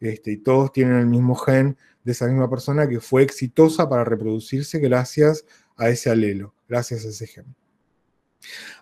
[0.00, 4.04] Este, y todos tienen el mismo gen de esa misma persona que fue exitosa para
[4.04, 5.44] reproducirse gracias
[5.76, 7.54] a ese alelo, gracias a ese gen.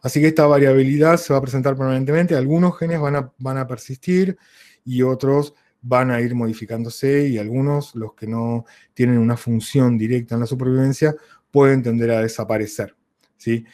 [0.02, 3.66] Así que esta variabilidad se va a presentar permanentemente, algunos genes van a, van a
[3.66, 4.38] persistir
[4.84, 10.34] y otros van a ir modificándose y algunos, los que no tienen una función directa
[10.34, 11.14] en la supervivencia,
[11.50, 12.94] pueden tender a desaparecer.
[13.36, 13.64] ¿sí?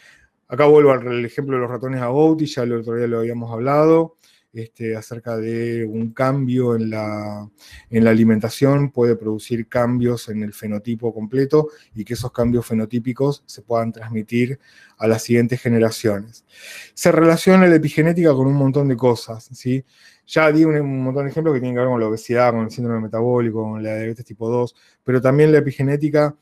[0.49, 4.17] Acá vuelvo al ejemplo de los ratones agouti, ya el otro día lo habíamos hablado.
[4.57, 7.47] Este, acerca de un cambio en la,
[7.91, 13.43] en la alimentación puede producir cambios en el fenotipo completo y que esos cambios fenotípicos
[13.45, 14.59] se puedan transmitir
[14.97, 16.47] a las siguientes generaciones.
[16.95, 19.85] Se relaciona la epigenética con un montón de cosas, ¿sí?
[20.27, 22.71] Ya di un, montón de ejemplos que tienen que ver con la obesidad, con el
[22.71, 26.35] síndrome metabólico, con la diabetes tipo 2, pero también la epigenética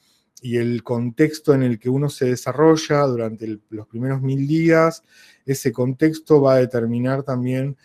[0.45, 5.03] y el contexto en el que uno se desarrolla durante los primeros mil días
[5.47, 7.79] ese contexto va a determinar también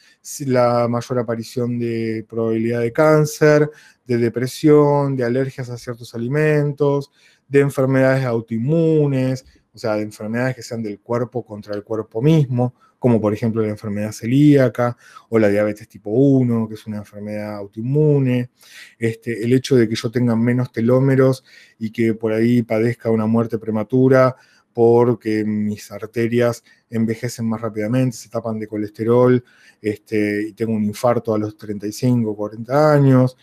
[0.46, 3.70] la mayor aparición de probabilidad de cáncer,
[4.06, 7.12] de depresión, de alergias a ciertos alimentos,
[7.48, 12.74] de enfermedades autoinmunes, o sea, de enfermedades que sean del cuerpo contra el cuerpo mismo,
[13.00, 14.98] como por ejemplo la enfermedad celíaca
[15.30, 18.52] o la diabetes tipo 1, que es una enfermedad autoinmune,
[19.00, 21.44] este, el hecho de que yo tenga menos telómeros
[21.80, 24.36] y que por ahí padezca una muerte prematura
[24.74, 29.44] porque mis arterias envejecen más rápidamente, se tapan de colesterol
[29.82, 33.38] este, y tengo un infarto a los 35, 40 años.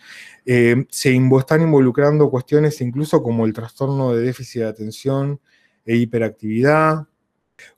[0.45, 5.39] Eh, se están involucrando cuestiones incluso como el trastorno de déficit de atención
[5.85, 7.07] e hiperactividad,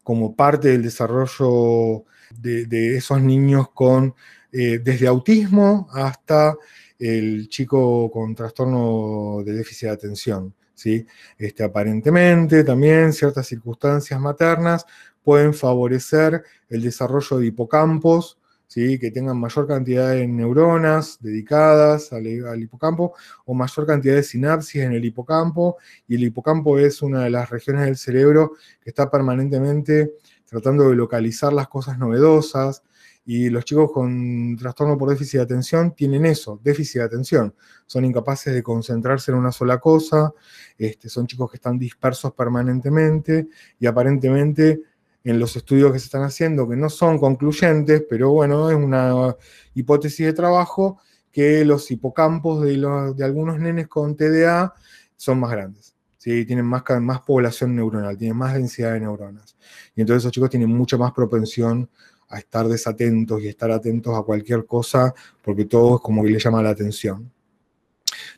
[0.03, 2.05] como parte del desarrollo
[2.37, 4.15] de, esos niños con,
[4.51, 6.55] eh, desde autismo hasta
[6.97, 10.53] el chico con trastorno de déficit de atención.
[10.73, 11.05] ¿sí?
[11.37, 14.85] Este, aparentemente también ciertas circunstancias maternas
[15.23, 18.38] pueden favorecer el desarrollo de hipocampos,
[18.69, 18.97] ¿sí?
[18.97, 22.25] que tengan mayor cantidad de neuronas dedicadas al,
[22.61, 23.13] hipocampo
[23.45, 25.77] o mayor cantidad de sinapsis en el hipocampo.
[26.07, 30.13] Y el hipocampo es una de las regiones del cerebro que está permanentemente
[30.45, 32.83] tratando de localizar las cosas novedosas,
[33.31, 37.53] y los chicos con trastorno por déficit de atención tienen eso, déficit de atención.
[37.85, 40.33] Son incapaces de concentrarse en una sola cosa,
[40.75, 43.47] este, son chicos que están dispersos permanentemente
[43.79, 44.81] y aparentemente
[45.23, 49.35] en los estudios que se están haciendo, que no son concluyentes, pero bueno, es una
[49.73, 50.99] hipótesis de trabajo,
[51.31, 54.73] que los hipocampos de, algunos nenes con TDA
[55.15, 55.95] son más grandes.
[56.17, 56.45] ¿sí?
[56.45, 59.55] Tienen más, más población neuronal, tienen más densidad de neuronas.
[59.95, 61.89] Y entonces esos chicos tienen mucha más propensión
[62.29, 66.39] a estar desatentos y estar atentos a cualquier cosa, porque todo es como que le
[66.39, 67.31] llama la atención.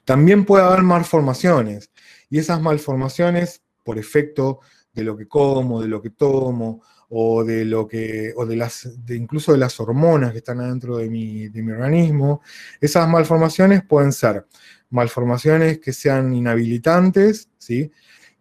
[0.05, 1.91] También puede haber malformaciones,
[2.29, 4.61] y esas malformaciones, por efecto
[4.93, 8.89] de lo que como, de lo que tomo, o de lo que, o de las,
[9.09, 12.41] incluso de las hormonas que están adentro de mi, de mi organismo,
[12.79, 14.45] esas malformaciones pueden ser
[14.91, 17.91] malformaciones que sean inhabilitantes, ¿sí?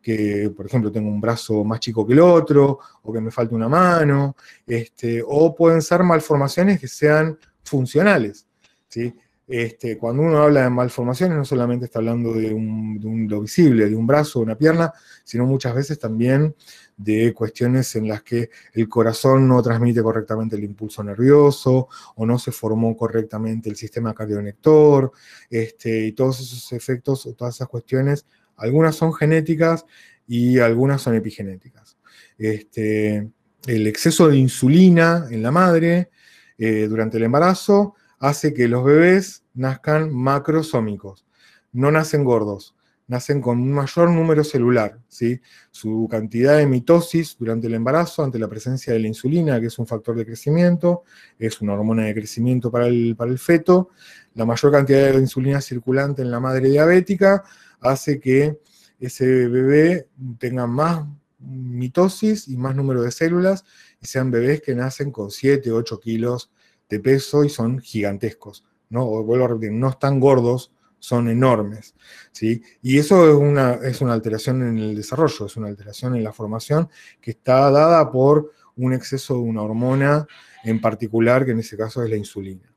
[0.01, 3.55] que, por ejemplo, tengo un brazo más chico que el otro, o que me falte
[3.55, 4.37] una mano,
[4.67, 8.47] este, o pueden ser malformaciones que sean funcionales.
[8.89, 9.15] ¿sí?
[9.53, 13.97] Este, cuando uno habla de malformaciones, no solamente está hablando de un, lo visible, de
[13.97, 14.93] un brazo o una pierna,
[15.25, 16.55] sino muchas veces también
[16.97, 22.39] de cuestiones en las que el corazón no transmite correctamente el impulso nervioso o no
[22.39, 25.11] se formó correctamente el sistema cardionector,
[25.51, 29.85] este, y todos esos efectos o todas esas cuestiones, algunas son genéticas
[30.29, 31.99] y algunas son epigenéticas.
[32.39, 33.29] Este,
[33.67, 36.11] el exceso de insulina en la madre
[36.57, 41.27] eh, durante el embarazo hace que los bebés nazcan macrosómicos,
[41.73, 42.77] no nacen gordos,
[43.09, 45.01] nacen con un mayor número celular.
[45.09, 45.41] ¿sí?
[45.73, 49.79] Su cantidad de mitosis durante el embarazo ante la presencia de la insulina, que es
[49.81, 51.03] un factor de crecimiento,
[51.39, 53.89] es una hormona de crecimiento para el, para el feto,
[54.35, 57.43] la mayor cantidad de insulina circulante en la madre diabética
[57.81, 58.61] hace que
[59.01, 60.07] ese bebé
[60.39, 61.05] tenga más
[61.39, 63.65] mitosis y más número de células
[64.01, 66.51] y sean bebés que nacen con 7, 8 kilos
[66.91, 69.07] de peso y son gigantescos, ¿no?
[69.23, 71.95] vuelvo a repetir, no están gordos, son enormes,
[72.31, 72.63] ¿sí?
[72.83, 76.33] Y eso es una, es una alteración en el desarrollo, es una alteración en la
[76.33, 76.91] formación
[77.23, 80.27] que está dada por un exceso de una hormona
[80.63, 82.71] en particular, que en ese caso es la insulina.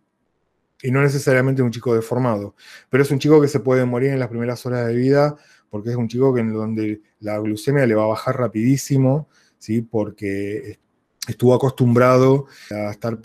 [0.82, 2.56] Y no necesariamente un chico deformado,
[2.90, 5.36] pero es un chico que se puede morir en las primeras horas de vida
[5.70, 9.82] porque es un chico que en donde la glucemia le va a bajar rapidísimo, ¿sí?
[9.82, 10.80] porque
[11.28, 13.18] estuvo acostumbrado a estar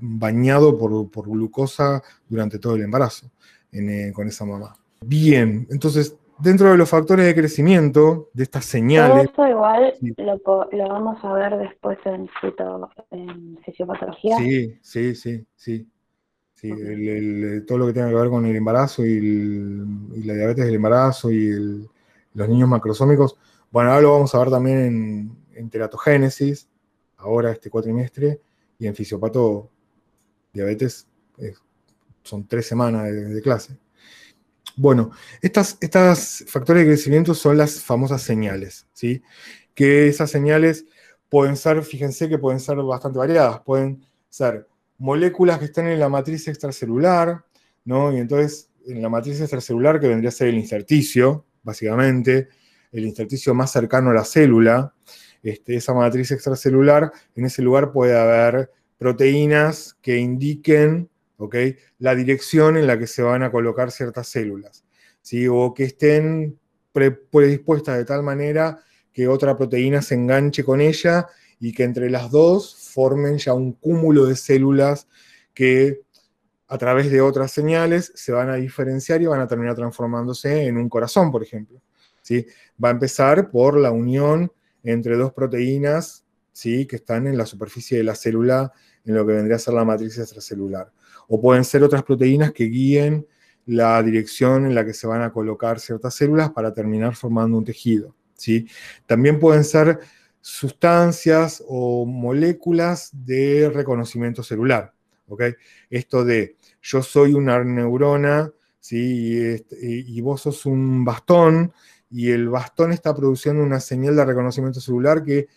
[0.00, 3.30] bañado por, glucosa durante todo el embarazo
[3.72, 4.74] eh, con esa mamá.
[5.02, 9.30] Bien, entonces, dentro de los factores de crecimiento, de estas señales...
[9.32, 12.28] Todo eso igual lo, vamos a ver después en,
[13.64, 14.36] fisiopatología.
[14.36, 15.86] Sí, sí, sí, sí.
[17.66, 19.20] todo lo que tenga que ver con el embarazo y,
[20.24, 21.88] la diabetes del embarazo y
[22.34, 23.36] los niños macrosómicos.
[23.70, 26.69] Bueno, ahora lo vamos a ver también en, en teratogénesis,
[27.20, 28.40] ahora este cuatrimestre,
[28.78, 29.70] y en fisiopato
[30.52, 31.06] diabetes
[32.22, 33.76] son tres semanas de, clase.
[34.76, 35.10] Bueno,
[35.42, 39.22] estas, estas, factores de crecimiento son las famosas señales, ¿sí?
[39.74, 40.86] Que esas señales
[41.28, 46.08] pueden ser, fíjense que pueden ser bastante variadas, pueden ser moléculas que están en la
[46.08, 47.44] matriz extracelular,
[47.84, 48.12] ¿no?
[48.12, 52.48] Y entonces, en la matriz extracelular, que vendría a ser el intersticio, básicamente,
[52.92, 54.94] el intersticio más cercano a la célula,
[55.42, 61.08] este, esa matriz extracelular, en ese lugar puede haber proteínas que indiquen
[61.98, 64.84] la dirección en la que se van a colocar ciertas células,
[65.22, 65.48] ¿sí?
[65.48, 66.58] o que estén
[66.92, 68.80] predispuestas de tal manera
[69.12, 71.26] que otra proteína se enganche con ella
[71.58, 75.08] y que entre las dos formen ya un cúmulo de células
[75.54, 76.00] que
[76.68, 80.76] a través de otras señales se van a diferenciar y van a terminar transformándose en
[80.76, 81.80] un corazón, por ejemplo.
[82.22, 82.46] ¿sí?
[82.82, 86.86] Va a empezar por la unión entre dos proteínas ¿sí?
[86.86, 88.72] que están en la superficie de la célula,
[89.04, 90.92] en lo que vendría a ser la matriz extracelular.
[91.28, 93.26] O pueden ser otras proteínas que guíen
[93.66, 97.64] la dirección en la que se van a colocar ciertas células para terminar formando un
[97.64, 98.14] tejido.
[98.34, 98.66] ¿sí?
[99.06, 100.00] También pueden ser
[100.40, 104.92] sustancias o moléculas de reconocimiento celular.
[105.28, 105.54] ¿okay?
[105.88, 109.38] Esto de yo soy una neurona ¿sí?
[109.38, 111.72] Este, y vos sos un bastón,
[112.10, 115.48] y el bastón está produciendo una señal de reconocimiento celular que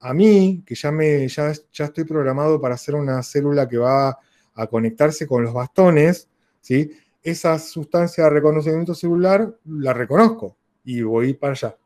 [0.00, 4.18] a mí, que ya, me, ya, ya estoy programado para hacer una célula que va
[4.54, 6.28] a conectarse con los bastones,
[6.60, 6.90] ¿sí?
[7.22, 11.76] esa sustancia de reconocimiento celular la reconozco y voy para allá.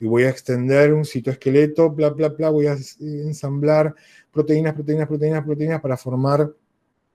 [0.00, 3.94] Y voy a extender un citoesqueleto, bla, bla, bla, voy a ensamblar
[4.30, 6.52] proteínas, proteínas, proteínas, proteínas para formar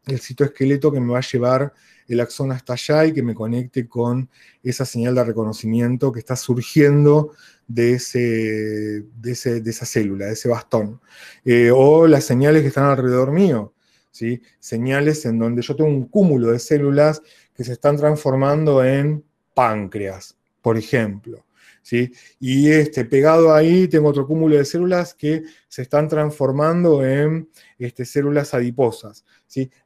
[0.06, 1.74] el citoesqueleto que me va a llevar
[2.10, 4.30] el axón hasta allá y que me conecte con
[4.64, 7.34] esa señal de reconocimiento que está surgiendo
[7.68, 11.00] de, ese, de, esa célula, de ese bastón.
[11.46, 13.74] Eh, o las señales que están alrededor mío,
[14.12, 14.42] ¿sí?
[14.60, 17.22] señales en donde yo tengo un cúmulo de células
[17.54, 21.46] que se están transformando en páncreas, por ejemplo.
[21.82, 22.12] ¿Sí?
[22.40, 27.50] Y este, pegado ahí tengo otro cúmulo de células que se están transformando en
[27.80, 29.26] este, células adiposas.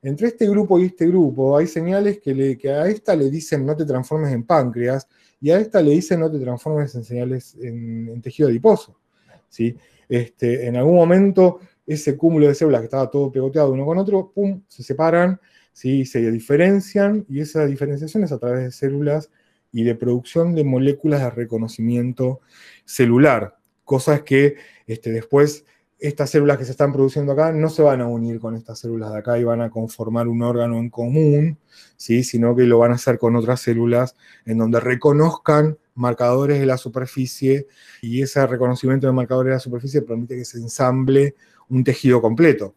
[0.02, 3.66] Entre este grupo y este grupo hay señales que, le, que, a esta le dicen
[3.66, 5.08] no te transformes en páncreas
[5.40, 9.00] y a esta le dicen no te transformes en señales en, tejido adiposo.
[9.48, 9.76] ¿sí?
[10.10, 14.32] Este, en algún momento ese cúmulo de células que estaba todo pegoteado uno con otro,
[14.34, 15.40] pum, se separan,
[15.72, 16.06] ¿sí?
[16.06, 19.30] se diferencian y esa diferenciación es a través de células
[19.72, 22.42] y de producción de moléculas de reconocimiento
[22.86, 24.56] celular, cosas que
[24.88, 25.66] este, después
[26.04, 29.14] estas células que se están produciendo acá no se van a unir con estas células
[29.14, 31.58] de acá y van a conformar un órgano en común,
[31.96, 32.26] ¿sí?
[32.26, 36.78] sino que lo van a hacer con otras células en donde reconozcan marcadores de la
[36.78, 37.68] superficie
[38.02, 41.36] y ese reconocimiento de marcadores de la superficie permite que se ensamble
[41.70, 42.76] un tejido completo.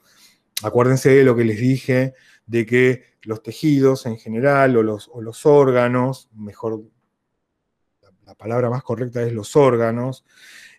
[0.63, 2.15] Acuérdense de lo que les dije,
[2.47, 6.81] de que los tejidos en general o los, o los órganos, mejor,
[8.25, 10.25] la palabra más correcta es los órganos,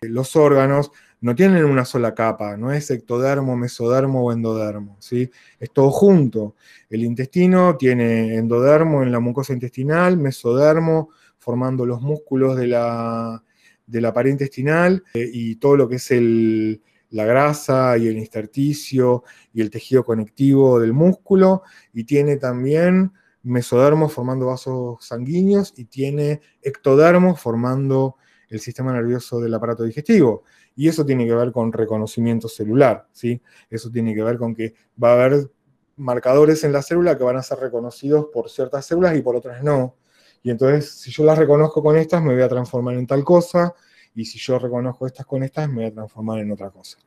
[0.00, 5.30] los órganos no tienen una sola capa, no es ectodermo, mesodermo o endodermo, ¿sí?
[5.58, 6.54] Es todo junto.
[6.88, 13.42] El intestino tiene endodermo en la mucosa intestinal, mesodermo formando los músculos de la,
[13.86, 18.18] de la pared intestinal eh, y todo lo que es el, la grasa y el
[18.18, 21.62] intersticio y el tejido conectivo del músculo,
[21.92, 23.12] y tiene también
[23.42, 28.16] mesodermo formando vasos sanguíneos y tiene ectodermo formando
[28.48, 30.44] el sistema nervioso del aparato digestivo.
[30.76, 33.40] Y eso tiene que ver con reconocimiento celular, ¿sí?
[33.68, 35.50] Eso tiene que ver con que va a haber
[35.96, 39.62] marcadores en la célula que van a ser reconocidos por ciertas células y por otras
[39.62, 39.96] no.
[40.42, 43.74] Y entonces, si yo las reconozco con estas, me voy a transformar en tal cosa,
[44.14, 46.98] y si yo reconozco estas con estas, me voy a transformar en otra cosa.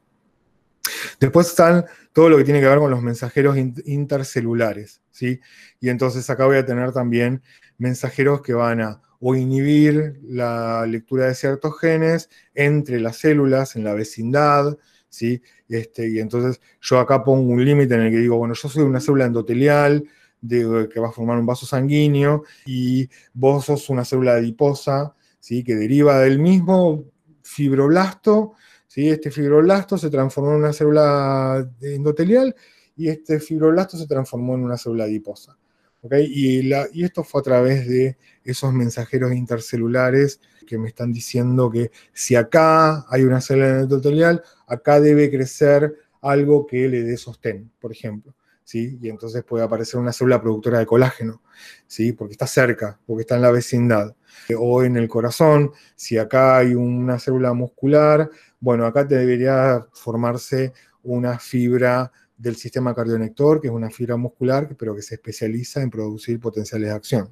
[1.20, 5.40] Después están todo lo que tiene que ver con los mensajeros intercelulares, ¿sí?
[5.80, 7.42] Y entonces acá voy a tener también
[7.78, 13.84] mensajeros que van a o inhibir la lectura de ciertos genes entre las células, en
[13.84, 14.78] la vecindad,
[15.10, 15.42] ¿sí?
[15.70, 18.84] Este, y entonces yo acá pongo un límite en el que digo, bueno, yo soy
[18.84, 20.04] una célula endotelial
[20.50, 25.64] que va a formar un vaso sanguíneo y vos sos una célula adiposa, ¿sí?
[25.64, 27.06] Que deriva del mismo
[27.44, 28.54] fibroblasto,
[28.88, 29.08] ¿sí?
[29.10, 32.56] Este fibroblasto se transformó en una célula endotelial
[32.98, 35.58] y este fibroblasto se transformó en una célula adiposa.
[36.04, 36.72] Y,
[37.04, 43.06] esto fue a través de esos mensajeros intercelulares que me están diciendo que si acá
[43.10, 48.34] hay una célula endotelial, acá debe crecer algo que le dé sostén, por ejemplo.
[48.64, 48.98] ¿sí?
[49.02, 51.42] Y entonces puede aparecer una célula productora de colágeno,
[51.88, 52.14] ¿sí?
[52.14, 54.16] porque está cerca, porque está en la vecindad.
[54.58, 58.30] O en el corazón, si acá hay una célula muscular,
[58.60, 60.74] bueno, acá debería formarse
[61.04, 62.12] una fibra
[62.42, 66.90] del sistema cardionector, que es una fibra muscular, pero que se especializa en producir potenciales
[66.90, 67.30] de acción.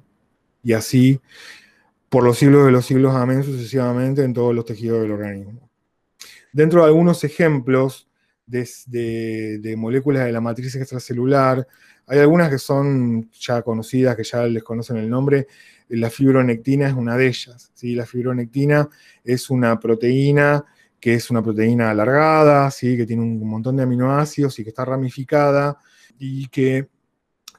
[0.62, 1.20] Y así,
[2.08, 5.68] por los siglos de los siglos, amén, sucesivamente en todos los tejidos del organismo.
[6.52, 8.08] Dentro de algunos ejemplos
[8.46, 11.66] de, moléculas de la matriz extracelular,
[12.06, 15.48] hay algunas que son ya conocidas, que ya les conocen el nombre.
[15.88, 17.72] La fibronectina es una de ellas.
[17.74, 17.94] ¿sí?
[17.94, 18.88] La fibronectina
[19.24, 20.64] es una proteína
[21.00, 22.96] que es una proteína alargada, ¿sí?
[22.96, 25.78] que tiene un montón de aminoácidos y que está ramificada
[26.18, 26.88] y que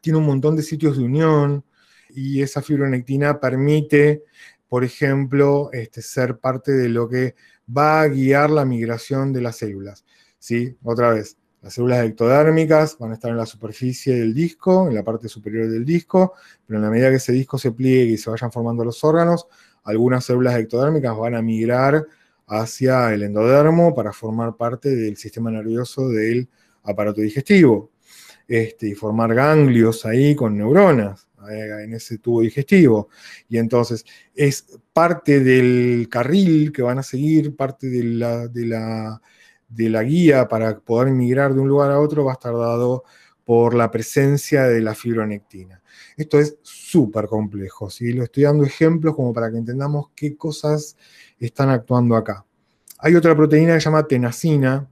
[0.02, 1.66] tiene un montón de sitios de unión
[2.10, 4.24] y esa fibronectina permite,
[4.68, 7.36] por ejemplo, este, ser parte de lo que
[7.76, 10.06] va a guiar la migración de las células.
[10.38, 10.76] ¿sí?
[10.84, 15.04] Otra vez, las células ectodérmicas van a estar en la superficie del disco, en la
[15.04, 16.34] parte superior del disco,
[16.66, 19.48] pero en la medida que ese disco se pliegue y se vayan formando los órganos,
[19.84, 22.06] algunas células ectodérmicas van a migrar
[22.52, 26.50] hacia el endodermo para formar parte del sistema nervioso del
[26.84, 27.92] aparato digestivo
[28.46, 33.08] este, y formar ganglios ahí con neuronas eh, en ese tubo digestivo.
[33.48, 39.22] Y entonces es parte del carril que van a seguir, parte de la, de la,
[39.70, 43.06] de la guía para poder migrar de un lugar a otro va a estar dado
[43.46, 45.82] por la presencia de la fibronectina.
[46.18, 48.12] Esto es súper complejo, ¿sí?
[48.12, 50.98] lo estoy dando ejemplos como para que entendamos qué cosas
[51.48, 52.46] están actuando acá.
[53.00, 54.88] Hay otra proteína que se llama tenacina,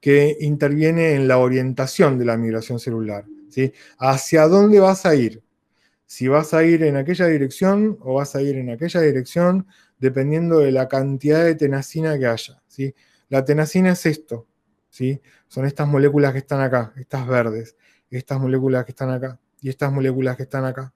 [0.00, 3.24] que interviene en la orientación de la migración celular.
[3.48, 3.72] ¿sí?
[3.98, 5.42] ¿Hacia dónde vas a ir?
[6.04, 9.66] Si vas a ir en aquella dirección o vas a ir en aquella dirección,
[9.98, 12.62] dependiendo de la cantidad de tenacina que haya.
[12.68, 12.94] ¿sí?
[13.30, 14.46] La tenacina es esto,
[14.90, 15.22] ¿sí?
[15.48, 17.76] son estas moléculas que están acá, estas verdes,
[18.10, 20.92] estas moléculas que están acá y estas moléculas que están acá.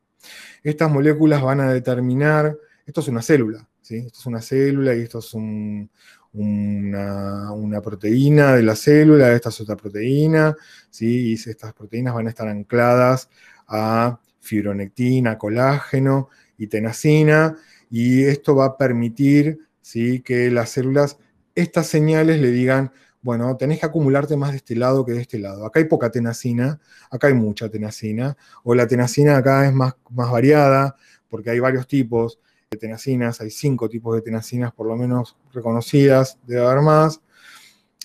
[0.62, 3.66] Estas moléculas van a determinar, esto es una célula,
[3.96, 5.90] esto es una célula y esto es un,
[6.32, 10.54] una, proteína de la célula, esta es otra proteína,
[10.90, 11.30] ¿sí?
[11.30, 13.28] y estas proteínas van a estar ancladas
[13.66, 17.56] a fibronectina, colágeno y tenacina,
[17.90, 20.20] y esto va a permitir ¿sí?
[20.20, 21.18] que las células,
[21.54, 25.38] estas señales le digan, bueno, tenés que acumularte más de este lado que de este
[25.38, 25.66] lado.
[25.66, 26.80] Acá hay poca tenacina,
[27.10, 30.96] acá hay mucha tenacina, o la tenacina acá es más, más variada,
[31.28, 32.38] porque hay varios tipos,
[32.70, 37.20] de tenacinas, hay cinco tipos de tenacinas por lo menos reconocidas, debe haber más,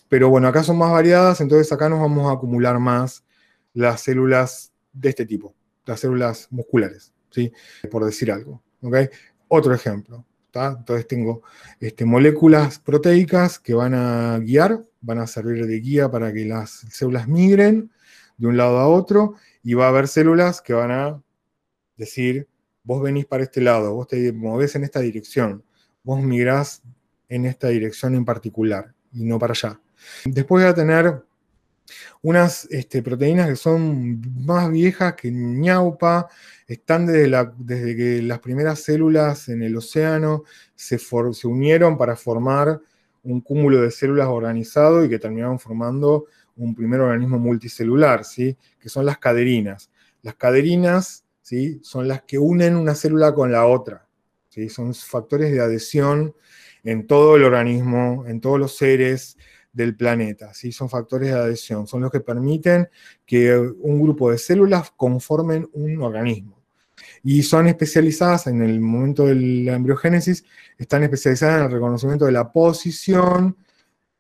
[0.08, 3.26] pero bueno, acá son más variadas, entonces acá nos vamos a acumular más
[3.74, 5.54] las células de este tipo,
[5.86, 7.52] las células musculares, ¿sí?
[7.92, 8.62] por decir algo.
[8.82, 9.10] ¿okay?
[9.50, 11.42] Otro ejemplo, Entonces tengo
[11.80, 16.86] este, moléculas proteicas que van a guiar, van a servir de guía para que las
[16.90, 17.92] células migren
[18.38, 21.22] de un lado a otro y va a haber células que van a
[21.98, 22.48] decir,
[22.84, 25.64] vos venís para este lado, vos te movés en esta dirección,
[26.04, 26.84] vos migrás
[27.30, 29.80] en esta dirección en particular y no para allá.
[30.26, 31.24] Después voy a tener
[32.22, 36.28] unas este, proteínas que son más viejas que ñaupa,
[36.68, 40.44] están desde, desde que las primeras células en el océano
[40.76, 42.80] se, se, unieron para formar
[43.24, 46.26] un cúmulo de células organizado y que terminaron formando
[46.56, 48.58] un primer organismo multicelular, ¿sí?
[48.80, 49.90] que son las caderinas.
[50.22, 51.23] Las caderinas
[51.82, 54.08] son las que unen una célula con la otra.
[54.70, 56.36] Son factores de adhesión
[56.84, 59.38] en todo el organismo, en todos los seres,
[59.74, 60.54] del planeta.
[60.54, 62.88] Son factores de adhesión, son los que permiten
[63.26, 66.62] que un grupo de células conformen un organismo.
[67.24, 70.46] Y son especializadas en el momento de la embriogénesis,
[70.78, 73.58] están especializadas en el reconocimiento de la posición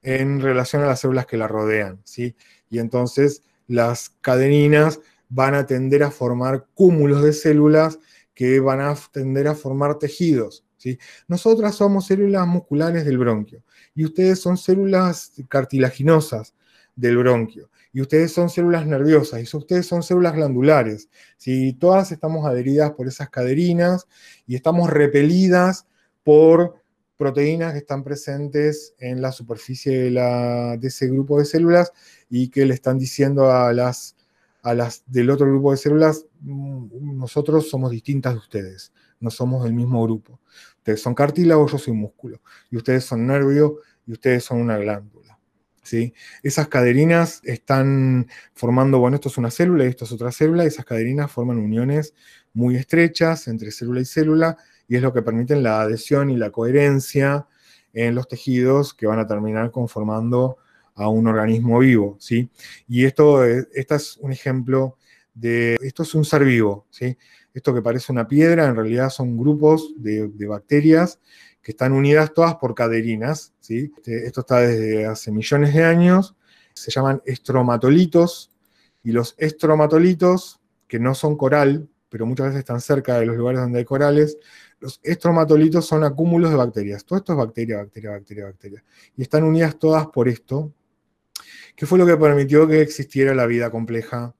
[0.01, 2.01] en relación a las células que la rodean.
[2.03, 2.35] ¿sí?
[2.69, 4.99] Y entonces las cadeninas
[5.33, 7.99] van a tender a formar cúmulos de células
[8.33, 10.63] que van a tender a formar tejidos.
[10.77, 10.99] ¿sí?
[11.27, 13.63] Nosotras somos células musculares del bronquio
[13.95, 16.53] y ustedes son células cartilaginosas
[16.95, 21.09] del bronquio, y ustedes son células nerviosas, y ustedes son células glandulares.
[21.37, 24.07] Si Todas estamos adheridas por esas caderinas
[24.45, 25.87] y estamos repelidas
[26.23, 26.75] por
[27.17, 31.91] proteínas que están presentes en la superficie de, ese grupo de células
[32.29, 34.15] y que le están diciendo a las,
[34.63, 39.63] a las del otro grupo de células, mm, nosotros somos distintas de ustedes, no somos
[39.63, 40.39] del mismo grupo.
[40.77, 42.41] Ustedes son cartílagos, yo soy músculo.
[42.71, 45.39] Y ustedes son nervio y ustedes son una glándula.
[45.83, 46.13] ¿sí?
[46.41, 50.67] Esas caderinas están formando, bueno, esto es una célula y esto es otra célula, y
[50.67, 52.13] esas caderinas forman uniones
[52.53, 54.57] muy estrechas entre célula y célula,
[54.87, 57.47] y es lo que permite la adhesión y la coherencia
[57.93, 60.57] en los tejidos que van a terminar conformando
[60.95, 62.49] a un organismo vivo, ¿sí?
[62.87, 64.97] Y esto, es un ejemplo
[65.33, 67.17] de, esto es un ser vivo, ¿sí?
[67.53, 71.19] Esto que parece una piedra, en realidad son grupos de, bacterias
[71.61, 73.53] que están unidas todas por caderinas.
[73.59, 73.91] ¿sí?
[73.95, 76.35] Este, esto está desde hace millones de años.
[76.73, 78.51] Se llaman estromatolitos.
[79.03, 83.61] Y los estromatolitos, que no son coral, pero muchas veces están cerca de los lugares
[83.61, 84.37] donde hay corales,
[84.79, 87.05] los estromatolitos son acúmulos de bacterias.
[87.05, 88.83] Todo esto es bacteria, bacteria, bacteria, bacteria.
[89.15, 90.73] Y están unidas todas por esto,
[91.75, 94.35] que fue lo que permitió que existiera la vida compleja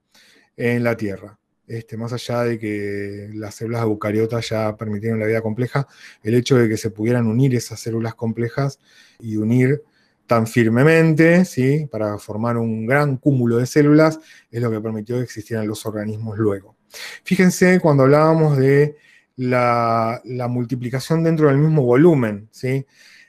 [0.56, 1.40] en la Tierra.
[1.66, 5.88] Este, más allá de que las células eucariotas ya permitieron la vida compleja,
[6.22, 8.80] el hecho de que se pudieran unir esas células complejas
[9.20, 9.82] y unir
[10.28, 11.88] tan firmemente, ¿sí?
[11.92, 14.20] para formar un gran cúmulo de células,
[14.52, 16.76] es lo que permitió que existieran los organismos luego.
[17.24, 18.98] Fíjense cuando hablábamos de
[19.36, 22.86] la, multiplicación dentro del mismo volumen, ¿sí?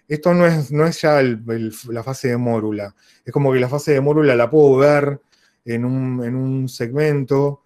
[0.09, 2.95] Esto no es, no es ya la fase de mórula,
[3.25, 5.21] es como que la fase de mórula la puedo ver
[5.65, 7.65] en un, en un segmento,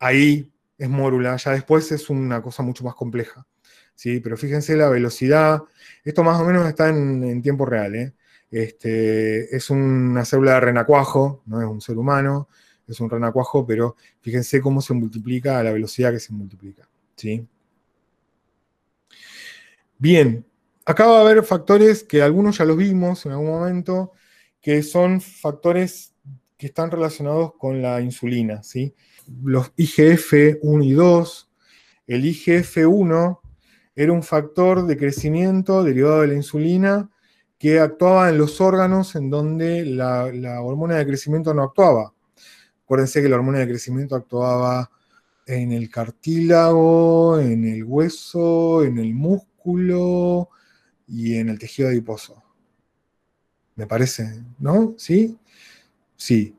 [0.00, 3.46] ahí es mórula, ya después es una cosa mucho más compleja.
[3.94, 4.18] ¿sí?
[4.20, 5.62] Pero fíjense la velocidad,
[6.02, 7.94] esto más o menos está en, tiempo real.
[7.94, 8.14] ¿eh?
[8.50, 12.48] Este, es una célula de renacuajo, no es un ser humano,
[12.88, 16.88] es un renacuajo, pero fíjense cómo se multiplica a la velocidad que se multiplica.
[17.14, 17.46] ¿sí?
[19.98, 20.46] Bien,
[20.84, 24.12] acá va a haber factores que algunos ya los vimos en algún momento,
[24.60, 26.14] que son factores
[26.56, 28.62] que están relacionados con la insulina.
[28.62, 28.94] ¿sí?
[29.42, 31.50] los IGF-1 y 2.
[32.06, 33.40] El IGF-1
[33.94, 37.10] era un factor de crecimiento derivado de la insulina
[37.58, 42.14] que actuaba en los órganos en donde la, hormona de crecimiento no actuaba.
[42.84, 44.90] Acuérdense que la hormona de crecimiento actuaba
[45.46, 50.48] en el cartílago, en el hueso, en el músculo
[51.10, 52.42] y en el tejido adiposo.
[53.74, 54.94] Me parece, ¿no?
[54.96, 55.36] ¿Sí?
[56.16, 56.54] Sí.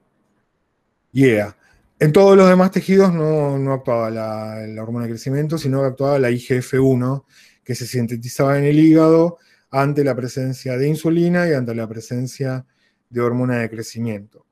[1.12, 1.56] Yeah.
[1.99, 6.32] En todos los demás tejidos no, actuaba la, hormona de crecimiento, sino que actuaba la
[6.32, 7.26] IGF-1,
[7.64, 9.38] que se sintetizaba en el hígado
[9.70, 12.66] ante la presencia de insulina y ante la presencia
[13.10, 14.45] de hormona de crecimiento.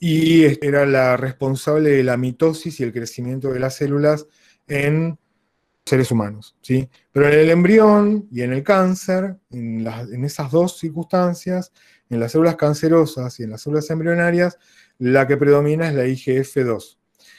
[0.00, 4.26] Y era la responsable de la mitosis y el crecimiento de las células
[4.66, 5.18] en
[5.86, 6.56] seres humanos.
[6.60, 6.88] ¿sí?
[7.12, 9.86] Pero en el embrión y en el cáncer, en,
[10.24, 11.72] esas dos circunstancias,
[12.10, 14.58] en las células cancerosas y en las células embrionarias,
[14.98, 16.98] la que predomina es la IGF-2,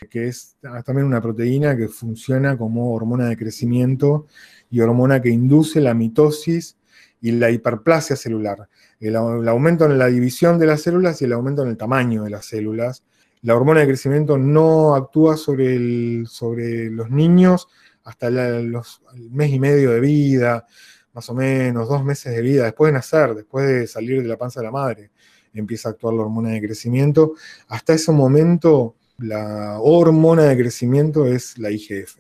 [0.10, 4.28] que es también una proteína que funciona como hormona de crecimiento
[4.70, 6.78] y hormona que induce la mitosis
[7.20, 8.70] y la hiperplasia celular,
[9.00, 12.30] el, aumento en la división de las células y el aumento en el tamaño de
[12.30, 13.04] las células.
[13.42, 17.68] La hormona de crecimiento no actúa sobre los niños
[18.08, 20.66] hasta los, el mes y medio de vida,
[21.12, 24.38] más o menos, dos meses de vida, después de nacer, después de salir de la
[24.38, 25.12] panza de la madre,
[25.54, 27.34] empieza a actuar la hormona de crecimiento.
[27.68, 32.16] Hasta ese momento, la hormona de crecimiento es la IGF,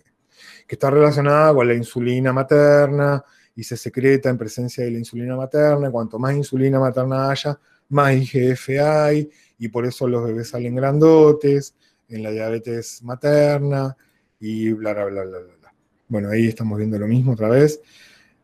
[0.67, 3.23] que está relacionada con la insulina materna
[3.55, 5.89] y se secreta en presencia de la insulina materna.
[5.89, 7.57] Cuanto más insulina materna haya,
[7.89, 11.75] más IGF hay, y por eso los bebés salen grandotes,
[12.09, 13.95] en la diabetes materna,
[14.37, 15.56] y bla, bla, bla, bla, bla.
[16.09, 17.81] Bueno, ahí estamos viendo lo mismo otra vez.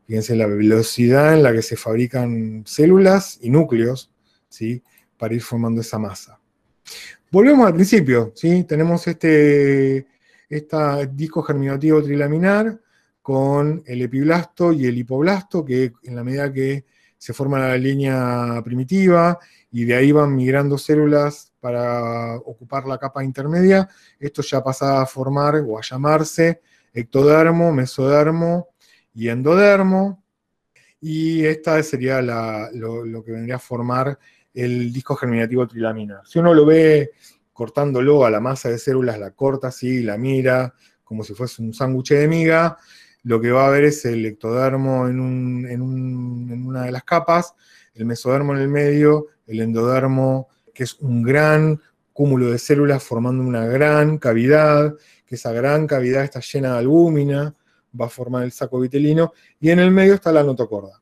[0.06, 4.12] Fíjense la velocidad en la que se fabrican células y núcleos,
[4.50, 4.84] ¿sí?
[5.18, 6.40] Para ir formando esa masa.
[7.32, 8.66] Volvemos al principio, ¿sí?
[8.66, 10.06] Tenemos este,
[11.14, 12.80] disco germinativo trilaminar
[13.22, 16.84] con el epiblasto y el hipoblasto, que en la medida que
[17.18, 19.40] se forma la línea primitiva
[19.72, 23.88] y de ahí van migrando células para ocupar la capa intermedia,
[24.20, 26.60] esto ya pasa a formar o a llamarse
[26.94, 28.70] ectodermo, mesodermo
[29.14, 30.24] y endodermo.
[31.02, 34.18] Y esta sería lo, que vendría a formar
[34.54, 36.22] el disco germinativo trilaminar.
[36.26, 37.12] Si uno lo ve
[37.52, 40.74] cortándolo a la masa de células, la corta así, la mira
[41.04, 42.78] como si fuese un sándwich de miga,
[43.24, 47.54] lo que va a ver es el ectodermo en, una de las capas,
[47.94, 51.80] el mesodermo en el medio, el endodermo, que es un gran
[52.12, 57.56] cúmulo de células formando una gran cavidad, que esa gran cavidad está llena de albúmina,
[58.00, 61.02] va a formar el saco vitelino, y en el medio está la notocorda.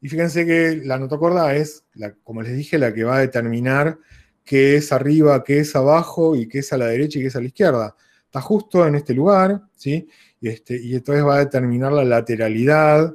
[0.00, 1.84] Y fíjense que la notocorda es,
[2.24, 3.98] como les dije, la que va a determinar
[4.44, 7.36] qué es arriba, qué es abajo, y qué es a la derecha y qué es
[7.36, 7.96] a la izquierda.
[8.24, 10.08] Está justo en este lugar, ¿sí?
[10.40, 13.14] Y, este, y entonces va a determinar la lateralidad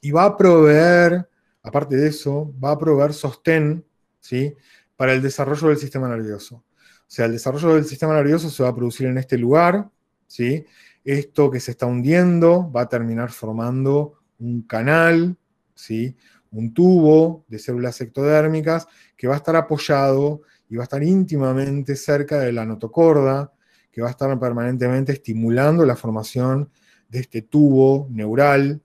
[0.00, 1.28] y va a proveer,
[1.62, 3.84] aparte de eso, va a proveer sostén,
[4.20, 4.54] ¿sí?
[4.96, 6.64] Para el desarrollo del sistema nervioso.
[7.08, 9.88] O sea, el desarrollo del sistema nervioso se va a producir en este lugar,
[10.26, 10.66] ¿sí?
[11.04, 15.36] Esto que se está hundiendo va a terminar formando un canal,
[15.74, 16.14] ¿sí?
[16.50, 18.86] un tubo de células ectodérmicas
[19.16, 23.52] que va a estar apoyado y va a estar íntimamente cerca de la notocorda,
[23.90, 26.70] que va a estar permanentemente estimulando la formación
[27.08, 28.82] de este tubo neural.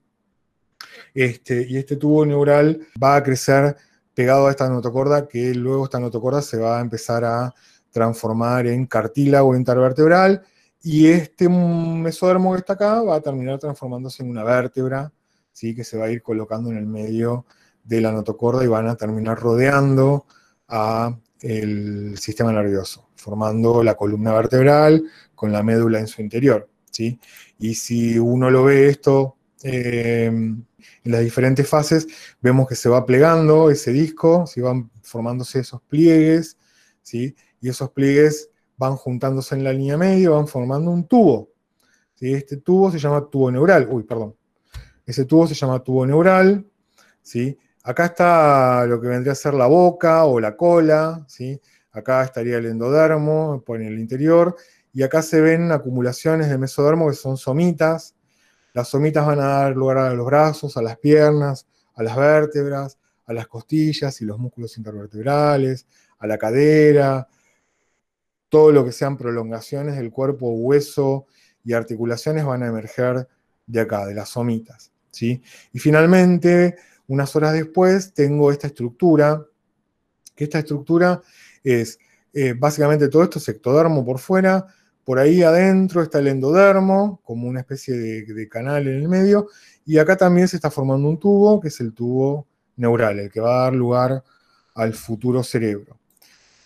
[1.12, 3.76] Este, y este tubo neural va a crecer
[4.14, 7.52] pegado a esta notocorda, que luego esta notocorda se va a empezar a
[7.94, 10.42] transformar en cartílago intervertebral
[10.82, 15.12] y este mesodermo que está acá va a terminar transformándose en una vértebra,
[15.52, 15.76] ¿sí?
[15.76, 17.46] que se va a ir colocando en el medio
[17.84, 20.26] de la notocorda y van a terminar rodeando
[20.66, 25.04] a el sistema nervioso, formando la columna vertebral
[25.36, 26.68] con la médula en su interior.
[26.90, 27.20] ¿sí?
[27.60, 30.64] Y si uno lo ve esto em,
[31.04, 32.08] en las diferentes fases,
[32.40, 36.56] vemos que se va plegando ese disco, van formándose esos pliegues,
[37.02, 37.36] ¿sí?
[37.64, 41.48] Y esos pliegues van juntándose en la línea media, van formando un tubo.
[42.12, 42.34] ¿sí?
[42.34, 43.88] Este tubo se llama tubo neural.
[43.90, 44.36] Uy, perdón.
[45.06, 46.62] Ese tubo se llama tubo neural.
[47.22, 47.56] ¿sí?
[47.82, 51.24] Acá está lo que vendría a ser la boca o la cola.
[51.26, 51.58] ¿sí?
[51.90, 54.56] Acá estaría el endodermo por el interior.
[54.92, 58.14] Y acá se ven acumulaciones de mesodermo que son somitas.
[58.74, 62.98] Las somitas van a dar lugar a los brazos, a las piernas, a las vértebras,
[63.24, 65.86] a las costillas y los músculos intervertebrales,
[66.18, 67.26] a la cadera,
[68.54, 71.26] todo lo que sean prolongaciones del cuerpo, hueso
[71.64, 73.26] y articulaciones van a emerger
[73.66, 74.92] de acá, de las somitas.
[75.10, 75.42] ¿sí?
[75.72, 76.76] Y finalmente,
[77.08, 79.44] unas horas después, tengo esta estructura,
[80.36, 81.20] que esta estructura
[81.64, 81.98] es
[82.32, 84.64] eh, básicamente todo esto es ectodermo por fuera,
[85.02, 89.48] por ahí adentro está el endodermo, como una especie de, canal en el medio,
[89.84, 92.46] y acá también se está formando un tubo, que es el tubo
[92.76, 94.22] neural, el que va a dar lugar
[94.76, 95.98] al futuro cerebro.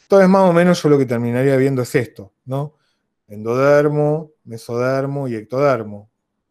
[0.09, 2.79] Entonces, más o menos yo lo que terminaría viendo es esto, ¿no?
[3.27, 6.11] Endodermo, mesodermo y ectodermo,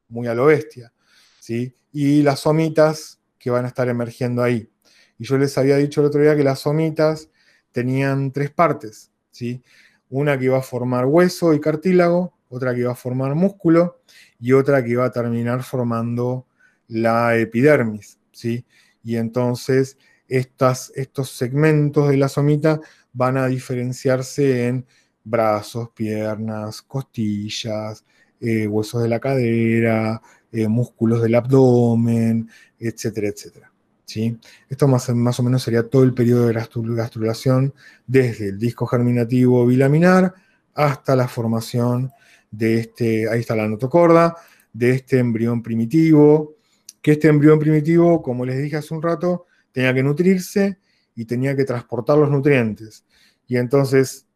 [0.10, 0.94] muy a lo bestia,
[1.40, 1.76] ¿sí?
[1.92, 4.72] Y las somitas que van a estar emergiendo ahí.
[5.18, 7.32] Y yo les había dicho el otro día que las somitas
[7.72, 9.64] tenían tres partes, ¿sí?
[10.08, 14.04] Una que iba a formar hueso y cartílago, otra que iba a formar músculo
[14.40, 16.46] y otra que iba a terminar formando
[16.88, 18.68] la epidermis, ¿sí?
[19.04, 19.98] Y entonces
[20.28, 22.82] estas, estos segmentos de la somita
[23.18, 24.86] van a diferenciarse en
[25.24, 28.06] brazos, piernas, costillas,
[28.40, 32.48] eh, huesos de la cadera, eh, músculos del abdomen,
[32.80, 33.72] etcétera, etcétera.
[34.06, 34.38] ¿sí?
[34.70, 37.74] Esto más, más, o menos sería todo el periodo de gastrulación
[38.06, 40.36] desde el disco germinativo bilaminar
[40.76, 42.12] hasta la formación
[42.52, 44.36] de este, ahí está la notocorda,
[44.72, 46.56] de este embrión primitivo,
[47.02, 50.78] que este embrión primitivo, como les dije hace un rato, tenía que nutrirse
[51.16, 53.04] y tenía que transportar los nutrientes.
[53.48, 54.28] Y entonces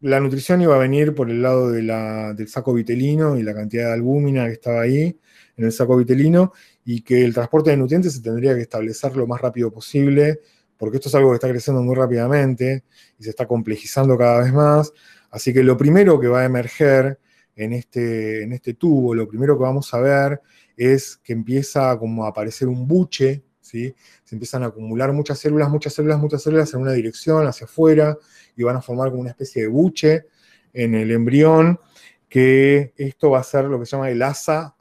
[0.00, 3.92] la nutrición iba a venir por el lado del saco vitelino y la cantidad de
[3.92, 5.16] albúmina que estaba ahí
[5.56, 6.52] en el saco vitelino
[6.84, 10.40] y que el transporte de nutrientes se tendría que establecer lo más rápido posible,
[10.76, 12.84] porque esto es algo que está creciendo muy rápidamente
[13.16, 14.92] y se está complejizando cada vez más.
[15.30, 17.20] Así que lo primero que va a emerger
[17.54, 20.40] en este, en este tubo, lo primero que vamos a ver
[20.76, 23.94] es que empieza como a aparecer un buche, ¿sí?
[24.24, 28.18] se empiezan a acumular muchas células, muchas células, muchas células en una dirección hacia afuera
[28.54, 30.26] y van a formar como una especie de buche
[30.74, 31.80] en el embrión,
[32.28, 34.74] que esto va a ser lo que se llama el asa,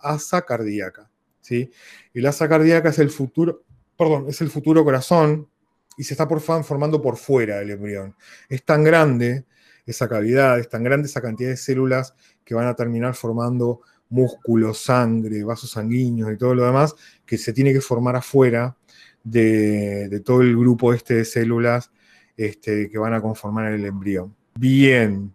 [0.48, 1.10] cardíaca.
[1.40, 1.72] ¿sí?
[2.14, 3.64] El asa cardíaca es el futuro,
[3.98, 5.48] perdón, es el futuro corazón
[5.98, 8.16] y se está por formando por fuera del embrión.
[8.50, 9.46] Es tan grande
[9.86, 13.82] esa cavidad, es tan grande esa cantidad de células que van a terminar formando
[14.12, 16.96] músculos, sangre, vasos sanguíneos y todo lo demás,
[17.26, 18.78] que se tiene que formar afuera
[19.24, 21.92] de, todo el grupo este de células
[22.38, 24.36] este, que van a conformar el embrión.
[24.56, 25.34] Bien,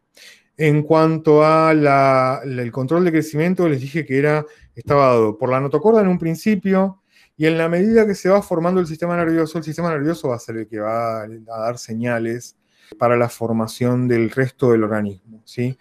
[0.57, 6.01] en cuanto al control de crecimiento, les dije que era, estaba dado por la notocorda
[6.01, 7.03] en un principio,
[7.39, 10.37] y en la medida que se va formando el sistema nervioso, el sistema nervioso va
[10.37, 12.57] a ser el que va a dar señales
[12.99, 15.43] para la formación del resto del organismo.
[15.45, 15.77] ¿sí?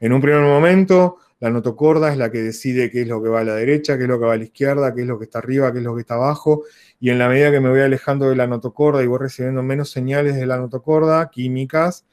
[0.00, 3.40] En un primer momento, la notocorda es la que decide qué es lo que va
[3.40, 5.24] a la derecha, qué es lo que va a la izquierda, qué es lo que
[5.24, 6.64] está arriba, qué es lo que está abajo,
[7.00, 9.90] y en la medida que me voy alejando de la notocorda y voy recibiendo menos
[9.90, 12.06] señales de la notocorda, químicas,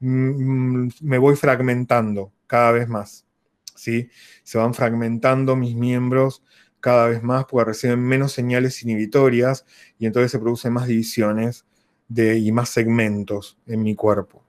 [0.00, 3.26] mm, me voy fragmentando cada vez más.
[3.74, 4.10] ¿sí?
[4.42, 6.42] Se van fragmentando mis miembros
[6.80, 9.64] cada vez más porque reciben menos señales inhibitorias
[9.98, 11.66] y entonces se producen más divisiones
[12.08, 14.41] de, y más segmentos en mi cuerpo.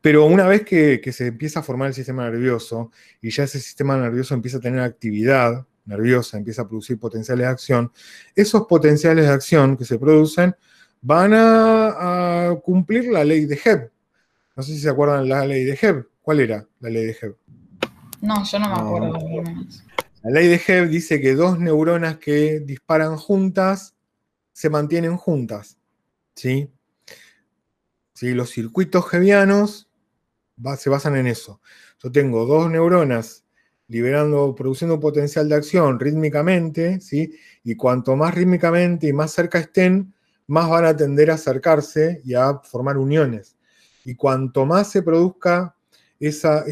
[0.00, 3.58] Pero una vez que, que, se empieza a formar el sistema nervioso y ya ese
[3.58, 7.92] sistema nervioso empieza a tener actividad nerviosa, empieza a producir potenciales de acción,
[8.34, 10.54] esos potenciales de acción que se producen
[11.00, 13.90] van a, cumplir la ley de Hebb.
[14.56, 16.06] No sé si se acuerdan la ley de Hebb.
[16.20, 17.36] ¿Cuál era la ley de Hebb?
[18.20, 19.18] No, yo no me acuerdo.
[20.22, 23.94] La ley de Hebb dice que dos neuronas que disparan juntas
[24.52, 25.78] se mantienen juntas.
[26.34, 26.70] ¿sí?
[28.14, 28.34] ¿Sí?
[28.34, 29.88] Los circuitos hebbianos
[30.78, 31.60] se basan en eso.
[32.02, 33.44] Yo tengo dos neuronas
[33.88, 37.36] liberando, produciendo potencial de acción rítmicamente, ¿sí?
[37.62, 40.14] y cuanto más rítmicamente y más cerca estén,
[40.46, 43.56] más van a tender a acercarse y a formar uniones.
[44.04, 45.76] Y cuanto más se produzca
[46.18, 46.64] esas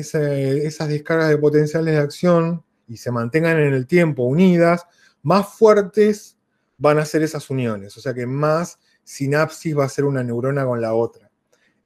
[0.88, 4.86] descargas de potenciales de acción y se mantengan en el tiempo unidas,
[5.22, 6.38] más fuertes
[6.78, 7.96] van a ser esas uniones.
[7.96, 11.29] O sea que más sinapsis va a ser una neurona con la otra.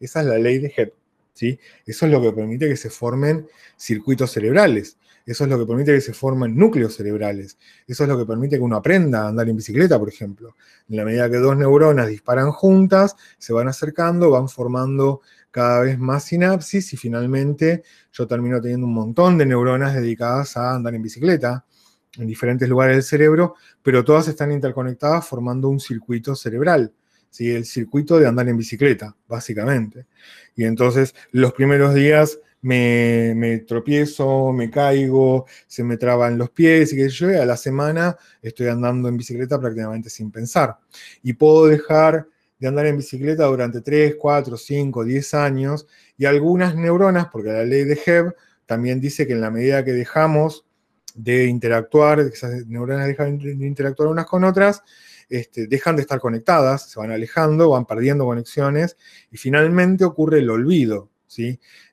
[0.04, 0.92] Esa es la ley de Hebb.
[1.34, 1.58] ¿sí?
[1.84, 3.46] Eso es lo que permite que se formen
[3.76, 4.96] circuitos cerebrales.
[5.26, 7.56] Eso es lo que permite que se formen núcleos cerebrales.
[7.86, 10.54] Eso es lo que permite que uno aprenda a andar en bicicleta, por ejemplo.
[10.88, 15.98] En la medida que dos neuronas disparan juntas, se van acercando, van formando cada vez
[15.98, 21.02] más sinapsis y finalmente yo termino teniendo un montón de neuronas dedicadas a andar en
[21.02, 21.64] bicicleta
[22.18, 26.92] en diferentes lugares del cerebro, pero todas están interconectadas formando un circuito cerebral.
[27.34, 27.50] ¿Sí?
[27.50, 30.06] El circuito de andar en bicicleta, básicamente.
[30.54, 36.96] Y entonces los primeros días me, tropiezo, me caigo, se me traban los pies y
[36.96, 40.78] que yo, a la semana estoy andando en bicicleta prácticamente sin pensar.
[41.24, 42.28] Y puedo dejar
[42.60, 47.64] de andar en bicicleta durante 3, 4, 5, 10 años y algunas neuronas, porque la
[47.64, 48.32] ley de Hebb
[48.64, 50.64] también dice que en la medida que dejamos
[51.16, 54.82] de interactuar, esas neuronas dejan de interactuar unas con otras,
[55.28, 58.96] este, dejan de estar conectadas, se van alejando, van perdiendo conexiones
[59.30, 61.10] y finalmente ocurre el olvido.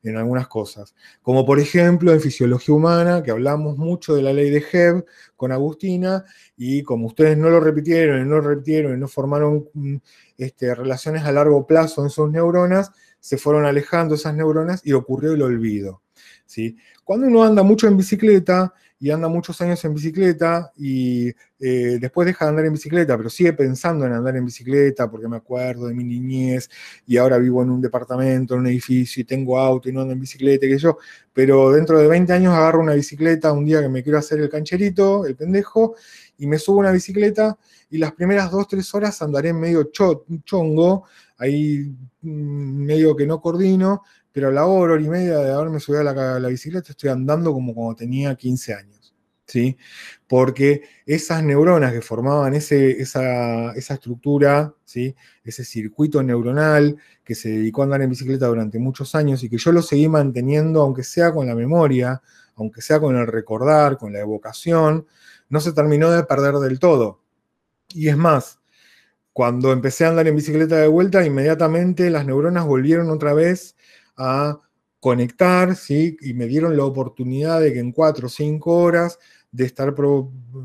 [0.03, 0.93] En algunas cosas.
[1.21, 5.05] Como por ejemplo en fisiología humana, que hablamos mucho de la ley de Hebb
[5.35, 6.25] con Agustina,
[6.57, 9.95] y como ustedes no lo repitieron y no lo repitieron y no formaron mm,
[10.37, 12.91] este, relaciones a largo plazo en sus neuronas,
[13.21, 16.01] se fueron alejando esas neuronas y ocurrió el olvido.
[16.45, 16.75] ¿sí?
[17.05, 22.27] Cuando uno anda mucho en bicicleta, y anda muchos años en bicicleta y eh, después
[22.27, 25.87] deja de andar en bicicleta, pero sigue pensando en andar en bicicleta porque me acuerdo
[25.87, 26.69] de mi niñez
[27.07, 30.13] y ahora vivo en un departamento, en un edificio y tengo auto y no ando
[30.13, 30.99] en bicicleta, que yo,
[31.33, 34.49] pero dentro de 20 años agarro una bicicleta un día que me quiero hacer el
[34.49, 35.95] cancherito, el pendejo,
[36.37, 37.57] y me subo a una bicicleta
[37.89, 41.05] y las primeras 2, 3 horas andaré medio chongo,
[41.41, 45.79] ahí mm, medio que no coordino, pero a la hora, hora y media de haberme
[45.79, 49.13] subido a la, bicicleta estoy andando como cuando tenía 15 años.
[49.45, 49.77] ¿sí?
[50.27, 55.13] Porque esas neuronas que formaban ese, esa, estructura, ¿sí?
[55.43, 59.57] ese circuito neuronal que se dedicó a andar en bicicleta durante muchos años y que
[59.57, 62.21] yo lo seguí manteniendo, aunque sea con la memoria,
[62.55, 65.05] aunque sea con el recordar, con la evocación,
[65.49, 67.19] no se terminó de perder del todo.
[67.89, 68.60] Y es más,
[69.33, 73.75] cuando empecé a andar en bicicleta de vuelta, inmediatamente las neuronas volvieron otra vez
[74.17, 74.59] a
[74.99, 76.17] conectar, ¿sí?
[76.21, 79.19] Y me dieron la oportunidad de que en cuatro o cinco horas
[79.51, 79.93] de estar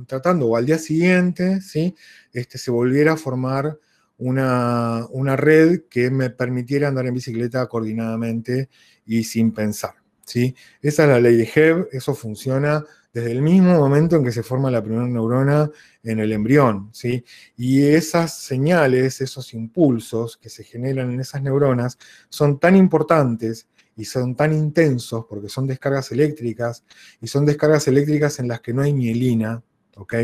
[0.07, 1.95] tratando, o al día siguiente, ¿sí?
[2.33, 3.79] Este, se volviera a formar
[4.19, 8.69] una, una, red que me permitiera andar en bicicleta coordinadamente
[9.05, 9.95] y sin pensar.
[10.27, 10.55] ¿sí?
[10.83, 12.85] Esa es la ley de Hebb, eso funciona
[13.17, 15.71] desde el mismo momento en que se forma la primera neurona
[16.03, 16.91] en el embrión.
[16.93, 17.25] ¿sí?
[17.57, 21.97] Y esas señales, esos impulsos que se generan en esas neuronas
[22.29, 26.85] son tan importantes y son tan intensos porque son descargas eléctricas
[27.19, 29.63] y son descargas eléctricas en las que no hay mielina,
[29.97, 30.15] ¿ok?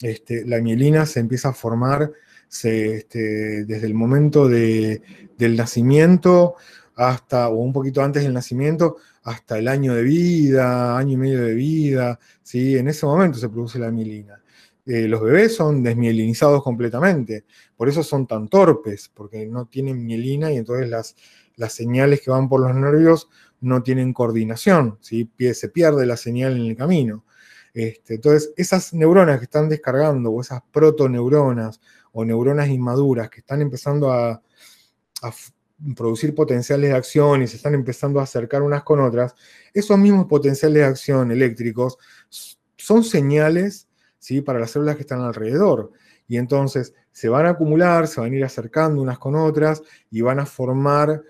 [0.00, 2.10] Este, la mielina se empieza a formar
[2.50, 6.56] este, desde el momento del nacimiento
[6.96, 11.42] hasta, o un poquito antes del nacimiento, hasta el año de vida, año y medio
[11.42, 12.76] de vida, ¿sí?
[12.76, 14.42] En ese momento se produce la mielina.
[14.86, 17.44] Eh, los bebés son desmielinizados completamente,
[17.76, 21.16] por eso son tan torpes, porque no tienen mielina y entonces las,
[21.56, 23.28] las señales que van por los nervios
[23.60, 25.30] no tienen coordinación, ¿sí?
[25.54, 27.24] se pierde la señal en el camino.
[27.74, 31.80] Este, entonces, esas neuronas que están descargando, o esas protoneuronas,
[32.12, 34.42] o neuronas inmaduras que están empezando a,
[35.94, 39.34] producir potenciales de acción y se están empezando a acercar unas con otras,
[39.74, 41.98] esos mismos potenciales de acción eléctricos
[42.76, 44.40] son señales ¿sí?
[44.40, 45.92] para las células que están alrededor.
[46.28, 50.22] Y entonces se van a acumular, se van a ir acercando unas con otras y
[50.22, 51.22] van a formar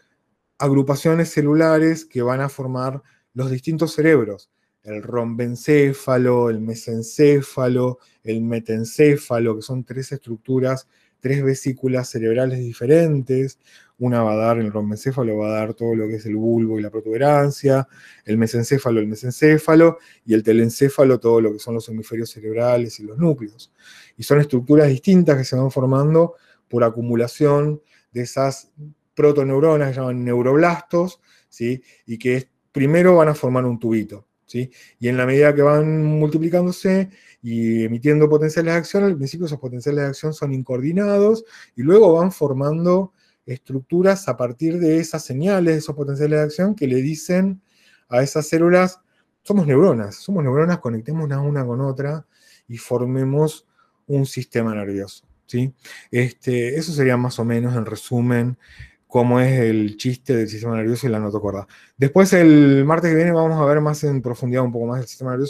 [0.58, 3.02] agrupaciones celulares que van a formar
[3.34, 4.50] los distintos cerebros.
[4.82, 10.88] El rombencéfalo, el mesencéfalo, el metencéfalo, que son tres estructuras,
[11.26, 13.58] tres vesículas cerebrales diferentes.
[13.98, 16.78] Una va a dar, el rombencéfalo va a dar todo lo que es el bulbo
[16.78, 17.88] y la protuberancia,
[18.24, 23.02] el mesencéfalo, el mesencéfalo, y el telencéfalo, todo lo que son los hemisferios cerebrales y
[23.02, 23.72] los núcleos.
[24.16, 26.34] Y son estructuras distintas que se van formando
[26.68, 28.70] por acumulación de esas
[29.16, 31.82] protoneuronas que llaman neuroblastos, ¿sí?
[32.06, 34.28] y que primero van a formar un tubito.
[34.46, 34.70] ¿sí?
[35.00, 37.10] Y en la medida que van multiplicándose
[37.48, 41.44] y emitiendo potenciales de acción, al principio esos potenciales de acción son incoordinados
[41.76, 43.12] y luego van formando
[43.46, 47.62] estructuras a partir de esas señales, esos potenciales de acción que le dicen
[48.08, 48.98] a esas células,
[49.42, 52.26] somos neuronas, somos neuronas, conectémonos una con otra
[52.66, 53.64] y formemos
[54.08, 55.24] un sistema nervioso.
[55.46, 55.72] ¿sí?
[56.10, 58.58] Este, eso sería más o menos en resumen
[59.06, 61.68] cómo es el chiste del sistema nervioso y la notocorda.
[61.96, 65.06] Después, el martes que viene, vamos a ver más en profundidad un poco más del
[65.06, 65.44] sistema nervioso.